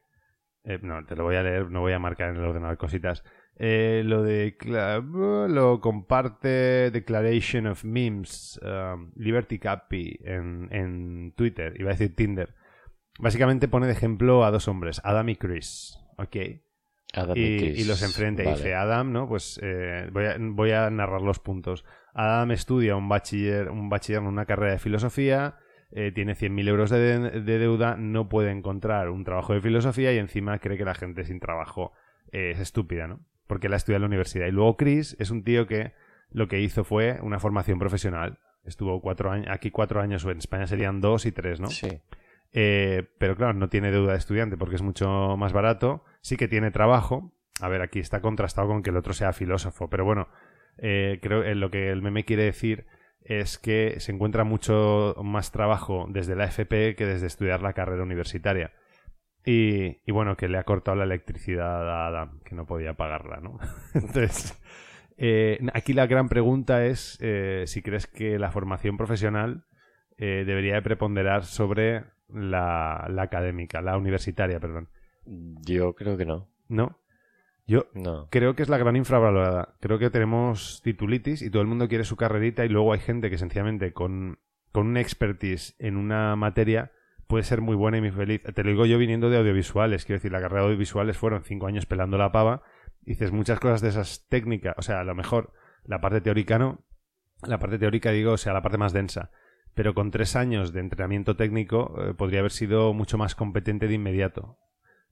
[0.64, 3.24] eh, no, te lo voy a leer, no voy a marcar en el ordenador cositas.
[3.62, 4.56] Eh, lo de...
[4.66, 12.56] Lo comparte Declaration of Memes, um, Liberty Cappy en, en Twitter, iba a decir Tinder.
[13.20, 16.38] Básicamente pone de ejemplo a dos hombres, Adam y Chris, ¿ok?
[17.14, 19.28] Adam y y, Chris, y los enfrenta y dice Adam, ¿no?
[19.28, 21.84] Pues eh, voy, a, voy a narrar los puntos.
[22.14, 25.58] Adam estudia un bachiller, un bachiller en una carrera de filosofía,
[25.92, 30.18] eh, tiene 100.000 euros de, de deuda, no puede encontrar un trabajo de filosofía y
[30.18, 31.92] encima cree que la gente sin trabajo
[32.32, 33.26] eh, es estúpida, ¿no?
[33.50, 34.46] Porque la estudia en la universidad.
[34.46, 35.94] Y luego Chris es un tío que
[36.30, 38.38] lo que hizo fue una formación profesional.
[38.64, 41.68] Estuvo cuatro años, aquí cuatro años, o en España serían dos y tres, ¿no?
[41.68, 42.00] Sí.
[42.54, 46.04] Eh, pero claro, no tiene deuda de estudiante porque es mucho más barato.
[46.22, 47.34] Sí que tiene trabajo.
[47.60, 49.90] A ver, aquí está contrastado con que el otro sea filósofo.
[49.90, 50.28] Pero bueno,
[50.78, 52.86] eh, creo que lo que el meme quiere decir
[53.24, 58.04] es que se encuentra mucho más trabajo desde la FP que desde estudiar la carrera
[58.04, 58.74] universitaria.
[59.50, 63.40] Y, y bueno, que le ha cortado la electricidad a Adam, que no podía pagarla,
[63.42, 63.58] ¿no?
[63.96, 64.62] Entonces,
[65.18, 69.66] eh, aquí la gran pregunta es eh, si crees que la formación profesional
[70.18, 74.90] eh, debería de preponderar sobre la, la académica, la universitaria, perdón.
[75.26, 76.48] Yo creo que no.
[76.68, 77.00] ¿No?
[77.66, 78.28] Yo No.
[78.30, 79.76] creo que es la gran infravalorada.
[79.80, 83.30] Creo que tenemos titulitis y todo el mundo quiere su carrerita y luego hay gente
[83.32, 84.38] que sencillamente con,
[84.72, 86.92] con una expertise en una materia
[87.30, 88.42] puede ser muy buena y muy feliz.
[88.42, 90.04] Te lo digo yo viniendo de audiovisuales.
[90.04, 92.64] Quiero decir, la carrera de audiovisuales fueron cinco años pelando la pava.
[93.02, 94.74] Dices muchas cosas de esas técnicas.
[94.78, 95.54] O sea, a lo mejor
[95.86, 96.84] la parte teórica no.
[97.44, 99.30] La parte teórica, digo, o sea, la parte más densa.
[99.76, 103.94] Pero con tres años de entrenamiento técnico eh, podría haber sido mucho más competente de
[103.94, 104.58] inmediato.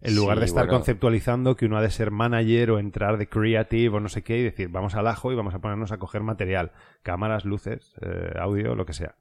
[0.01, 0.79] En lugar Sí, de estar bueno.
[0.79, 4.39] conceptualizando que uno ha de ser manager o entrar de creative o no sé qué
[4.39, 6.71] y decir, vamos al ajo y vamos a ponernos a coger material.
[7.03, 9.15] Cámaras, luces, eh, audio, lo que sea.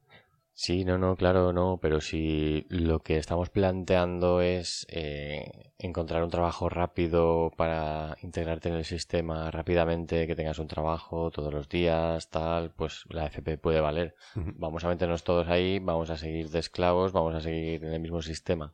[0.58, 6.30] Sí, no, no, claro, no, pero si lo que estamos planteando es eh, encontrar un
[6.30, 12.30] trabajo rápido para integrarte en el sistema rápidamente, que tengas un trabajo todos los días,
[12.30, 14.14] tal, pues la FP puede valer.
[14.34, 18.00] Vamos a meternos todos ahí, vamos a seguir de esclavos, vamos a seguir en el
[18.00, 18.72] mismo sistema.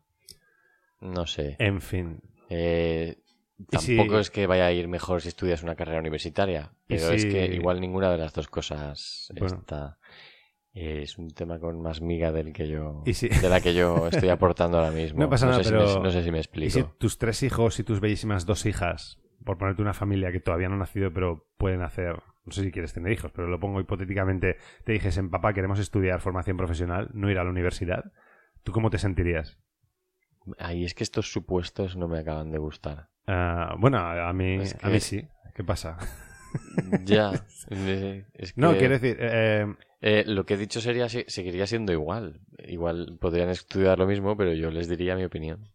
[1.00, 1.56] No sé.
[1.58, 2.20] En fin.
[2.48, 3.18] Eh,
[3.76, 7.26] si- tampoco es que vaya a ir mejor si estudias una carrera universitaria, pero es
[7.26, 9.56] que igual ninguna de las dos cosas Bueno.
[9.62, 9.98] está.
[10.74, 14.06] Eh, es un tema con más miga del que yo, si- de la que yo
[14.08, 15.20] estoy aportando ahora mismo.
[15.20, 15.86] No pasa nada, sé pero...
[15.86, 16.78] si me, no sé si me ¿Y explico.
[16.78, 20.68] si tus tres hijos y tus bellísimas dos hijas, por ponerte una familia que todavía
[20.68, 23.80] no ha nacido pero pueden hacer, no sé si quieres tener hijos, pero lo pongo
[23.80, 28.04] hipotéticamente, te dijesen, papá, queremos estudiar formación profesional, no ir a la universidad,
[28.62, 29.58] ¿tú cómo te sentirías?
[30.58, 33.08] Ay, es que estos supuestos no me acaban de gustar.
[33.26, 35.24] Ah, bueno, a mí, Es a mí sí.
[35.54, 35.96] ¿Qué pasa?
[37.04, 37.32] ya.
[37.70, 38.24] eh,
[38.56, 39.66] No, quiero decir, eh,
[40.02, 42.40] Eh, lo que he dicho sería se- seguiría siendo igual.
[42.66, 45.68] Igual podrían estudiar lo mismo, pero yo les diría mi opinión.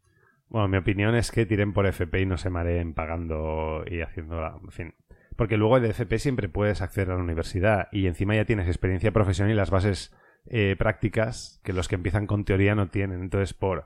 [0.50, 4.46] Bueno, mi opinión es que tiren por FP y no se mareen pagando y haciendo.
[4.64, 4.94] En fin.
[5.36, 9.12] Porque luego de FP siempre puedes acceder a la universidad y encima ya tienes experiencia
[9.12, 10.14] profesional y las bases
[10.50, 13.22] eh, prácticas que los que empiezan con teoría no tienen.
[13.22, 13.86] Entonces, por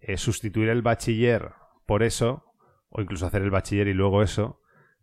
[0.00, 1.50] eh, sustituir el bachiller
[1.86, 2.44] por eso,
[2.90, 4.60] o incluso hacer el bachiller y luego eso,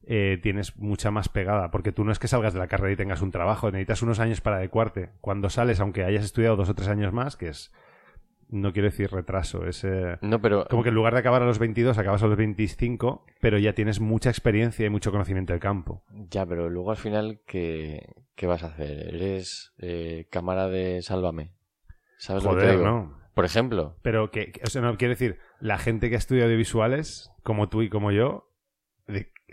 [0.07, 1.71] eh, tienes mucha más pegada.
[1.71, 4.19] Porque tú no es que salgas de la carrera y tengas un trabajo, necesitas unos
[4.19, 5.09] años para adecuarte.
[5.21, 7.71] Cuando sales, aunque hayas estudiado dos o tres años más, que es...
[8.47, 9.83] No quiero decir retraso, es...
[9.83, 12.37] eh, No, pero como que en lugar de acabar a los 22, acabas a los
[12.37, 16.03] 25, pero ya tienes mucha experiencia y mucho conocimiento del campo.
[16.29, 19.15] Ya, pero luego al final, ¿qué, qué vas a hacer?
[19.15, 21.53] ¿Eres eh, cámara de Sálvame?
[22.17, 22.83] ¿Sabes lo que digo?
[22.85, 23.17] ¿no?
[23.33, 23.97] Por ejemplo.
[24.03, 27.81] Pero que, que- o sea, no quiero decir, la gente que estudia audiovisuales, como tú
[27.81, 28.44] y como yo,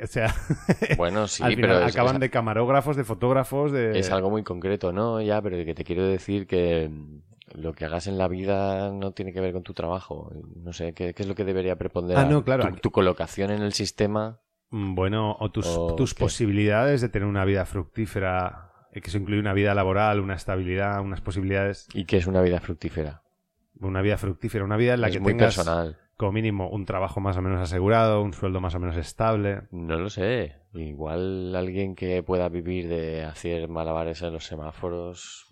[0.03, 0.35] o sea,
[0.97, 3.99] Bueno, sí, al final pero es- acaban es- de camarógrafos, de fotógrafos, de...
[3.99, 5.21] Es algo muy concreto, ¿no?
[5.21, 9.13] Ya, pero que te quiero decir que mm, lo que hagas en la vida no
[9.13, 10.33] tiene que ver con tu trabajo.
[10.57, 12.27] No sé, ¿qué, qué es lo que debería preponderar?
[12.27, 14.39] Ah, no, claro, Tu, colocación en el sistema.
[14.71, 16.21] Mm, Bueno, o tus, ¿O tus qué?
[16.25, 21.01] posibilidades de tener una vida fructífera, eh, que eso incluye una vida laboral, una estabilidad,
[21.03, 21.89] unas posibilidades...
[21.93, 23.23] ¿Y qué es una vida fructífera?
[23.81, 25.97] Una vida fructífera, una vida en la Es que muy tengas personal.
[26.17, 29.63] Como mínimo un trabajo más o menos asegurado, un sueldo más o menos estable.
[29.71, 30.57] No lo sé.
[30.75, 35.49] Igual alguien que pueda vivir de hacer malabares en los semáforos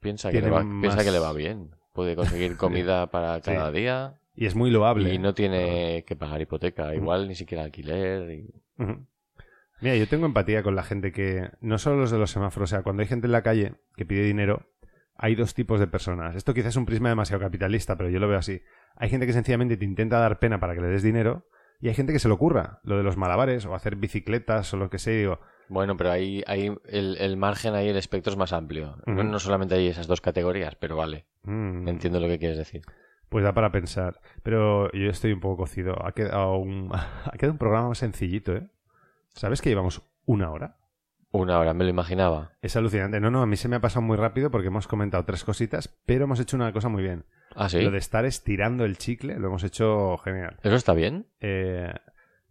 [0.00, 1.70] piensa que, le va, más- piensa que le va bien.
[1.92, 3.78] Puede conseguir comida para cada Sí.
[3.78, 4.14] día.
[4.34, 5.12] Y es muy loable.
[5.12, 8.30] Y no tiene que pagar hipoteca, igual ni siquiera alquiler.
[8.30, 8.54] y-.
[9.80, 11.50] Mira, yo tengo empatía con la gente que.
[11.60, 14.06] No solo los de los semáforos, o sea, cuando hay gente en la calle que
[14.06, 14.66] pide dinero,
[15.16, 16.34] hay dos tipos de personas.
[16.36, 18.62] Esto quizás es un prisma demasiado capitalista, pero yo lo veo así.
[18.96, 21.46] Hay gente que sencillamente te intenta dar pena para que le des dinero,
[21.80, 22.80] y hay gente que se lo ocurra.
[22.84, 25.40] Lo de los malabares, o hacer bicicletas, o lo que sé, digo.
[25.68, 28.96] Bueno, pero ahí, ahí el, el margen ahí, el espectro es más amplio.
[29.06, 31.24] No solamente hay esas dos categorías, pero vale.
[31.44, 32.82] mm, Entiendo lo que quieres decir.
[33.28, 34.20] Pues da para pensar.
[34.42, 35.96] Pero yo estoy un poco cocido.
[36.06, 38.68] Ha quedado un, ha quedado un programa más sencillito, ¿eh?
[39.34, 40.76] ¿Sabes que llevamos una hora?
[41.32, 42.52] Una hora, me lo imaginaba.
[42.60, 43.18] Es alucinante.
[43.18, 45.88] No, no, a mí se me ha pasado muy rápido porque hemos comentado tres cositas,
[46.06, 47.24] pero hemos hecho una cosa muy bien.
[47.56, 47.80] Ah, sí.
[47.80, 50.58] Lo de estar estirando el chicle lo hemos hecho genial.
[50.62, 51.26] ¿Eso está bien?
[51.40, 51.90] Eh,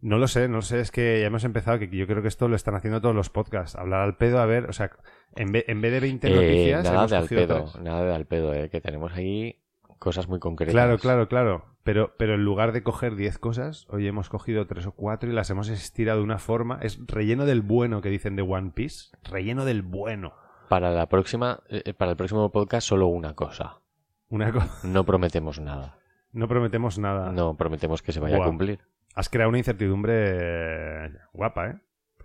[0.01, 2.27] no lo sé, no lo sé, es que ya hemos empezado, que yo creo que
[2.27, 3.75] esto lo están haciendo todos los podcasts.
[3.77, 4.89] Hablar al pedo, a ver, o sea,
[5.35, 7.83] en vez, en vez de 20 Eh, noticias, nada hemos de al pedo, tres.
[7.83, 9.60] nada de al pedo, eh, que tenemos ahí
[10.01, 10.73] cosas muy concretas.
[10.73, 11.65] Claro, claro, claro.
[11.83, 15.33] Pero, pero en lugar de coger 10 cosas, hoy hemos cogido 3 o 4 y
[15.33, 16.79] las hemos estirado de una forma.
[16.81, 19.15] Es relleno del bueno que dicen de One Piece.
[19.23, 20.33] Relleno del bueno.
[20.69, 23.81] Para la próxima, eh, para el próximo podcast solo una cosa.
[24.29, 24.87] Una cosa.
[24.87, 25.99] No prometemos nada.
[26.31, 27.31] No prometemos nada.
[27.31, 28.79] No prometemos que se vaya a cumplir.
[29.13, 31.79] Has creado una incertidumbre guapa, ¿eh?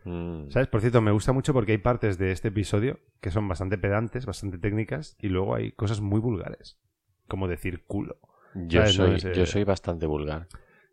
[0.05, 0.51] Mm.
[0.51, 0.69] ¿Sabes?
[0.69, 4.25] Por cierto, me gusta mucho porque hay partes de este episodio que son bastante pedantes,
[4.25, 6.79] bastante técnicas, y luego hay cosas muy vulgares.
[7.29, 8.19] Como decir culo.
[8.55, 10.47] Yo soy, es, eh, yo soy bastante vulgar.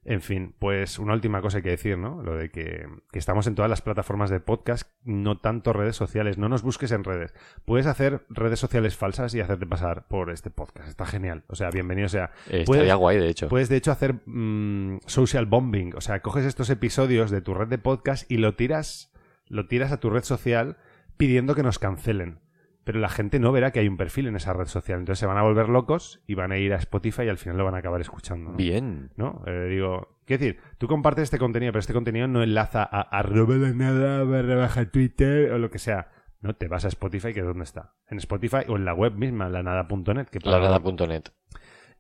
[0.06, 2.22] En fin, pues una última cosa hay que decir, ¿no?
[2.22, 6.38] Lo de que, que estamos en todas las plataformas de podcast, no tanto redes sociales.
[6.38, 7.34] No nos busques en redes.
[7.64, 10.90] Puedes hacer redes sociales falsas y hacerte pasar por este podcast.
[10.90, 11.46] Está genial.
[11.48, 12.32] O sea, bienvenido sea.
[12.50, 13.48] Eh, Puedes- estaría guay, de hecho.
[13.48, 15.96] Puedes, de hecho, hacer mm, social bombing.
[15.96, 19.14] O sea, coges estos episodios de tu red de podcast y lo tiras,
[19.48, 20.76] lo tiras a tu red social
[21.16, 22.40] pidiendo que nos cancelen.
[22.84, 25.00] Pero la gente no verá que hay un perfil en esa red social.
[25.00, 27.58] Entonces se van a volver locos y van a ir a Spotify y al final
[27.58, 28.52] lo van a acabar escuchando.
[28.52, 28.58] ¿no?
[28.58, 29.12] Bien.
[29.16, 29.42] ¿no?
[29.48, 33.56] Eh, digo, quiero decir, tú compartes este contenido, pero este contenido no enlaza a arroba
[33.56, 36.10] la nada barra baja Twitter o lo que sea.
[36.42, 37.94] No, te vas a Spotify, que es donde está.
[38.10, 40.28] En Spotify o en la web misma, lanada.net.
[40.44, 41.24] Lanada.net.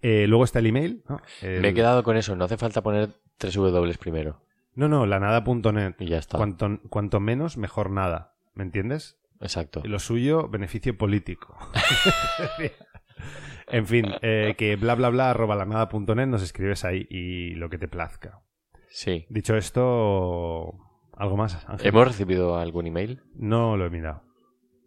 [0.02, 1.02] Eh, luego está el email.
[1.08, 1.22] ¿no?
[1.42, 4.42] El- Me he quedado con eso, no hace falta poner tres W primero.
[4.76, 5.96] No, no, lanada.net.
[6.00, 6.38] Y ya está.
[6.38, 8.34] Cuanto, cuanto menos, mejor nada.
[8.54, 9.18] ¿Me entiendes?
[9.44, 9.82] Exacto.
[9.84, 11.58] Lo suyo, beneficio político.
[13.68, 17.78] en fin, eh, que bla bla bla arroba lanada.net nos escribes ahí y lo que
[17.78, 18.41] te plazca.
[18.89, 19.26] Sí.
[19.30, 20.80] Dicho esto,
[21.16, 21.68] ¿algo más?
[21.68, 21.88] Ángel?
[21.88, 23.22] ¿Hemos recibido algún email?
[23.36, 24.24] No lo he mirado.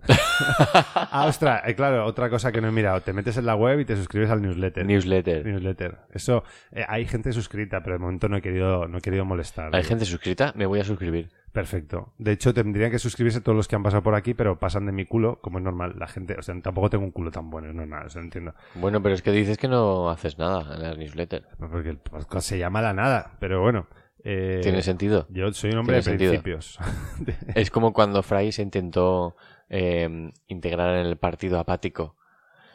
[0.95, 3.01] ah, ostras, eh, claro, otra cosa que no he mirado.
[3.01, 4.85] Te metes en la web y te suscribes al newsletter.
[4.85, 5.45] Newsletter.
[5.47, 5.99] Newsletter.
[6.13, 9.75] Eso, eh, hay gente suscrita, pero de momento no he querido, no he querido molestar.
[9.75, 10.53] ¿Hay gente suscrita?
[10.57, 11.31] Me voy a suscribir.
[11.53, 12.13] Perfecto.
[12.19, 14.93] De hecho, tendrían que suscribirse todos los que han pasado por aquí, pero pasan de
[14.93, 15.95] mi culo, como es normal.
[15.99, 18.55] La gente, o sea, tampoco tengo un culo tan bueno, es normal, eso lo entiendo.
[18.75, 21.45] Bueno, pero es que dices que no haces nada en las newsletter.
[21.59, 23.87] Porque el podcast se llama La Nada, pero bueno.
[24.23, 25.27] eh, ¿Tiene sentido?
[25.31, 26.31] Yo soy un hombre de sentido.
[26.33, 26.79] principios.
[27.55, 29.35] Es como cuando Fry se intentó
[29.69, 32.17] eh, integrar en el partido apático.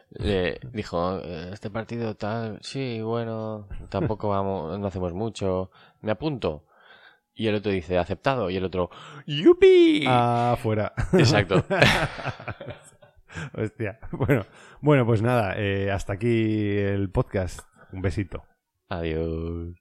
[0.09, 5.71] Le dijo, "Eh, este partido tal, sí, bueno, tampoco vamos, no hacemos mucho,
[6.01, 6.65] me apunto.
[7.33, 8.89] Y el otro dice, aceptado, y el otro,
[9.25, 10.03] ¡yupi!
[10.05, 10.93] Ah, fuera.
[11.13, 11.63] Exacto.
[13.53, 13.99] Hostia.
[14.11, 14.45] Bueno,
[14.81, 17.61] bueno, pues nada, eh, hasta aquí el podcast.
[17.93, 18.43] Un besito.
[18.89, 19.80] Adiós.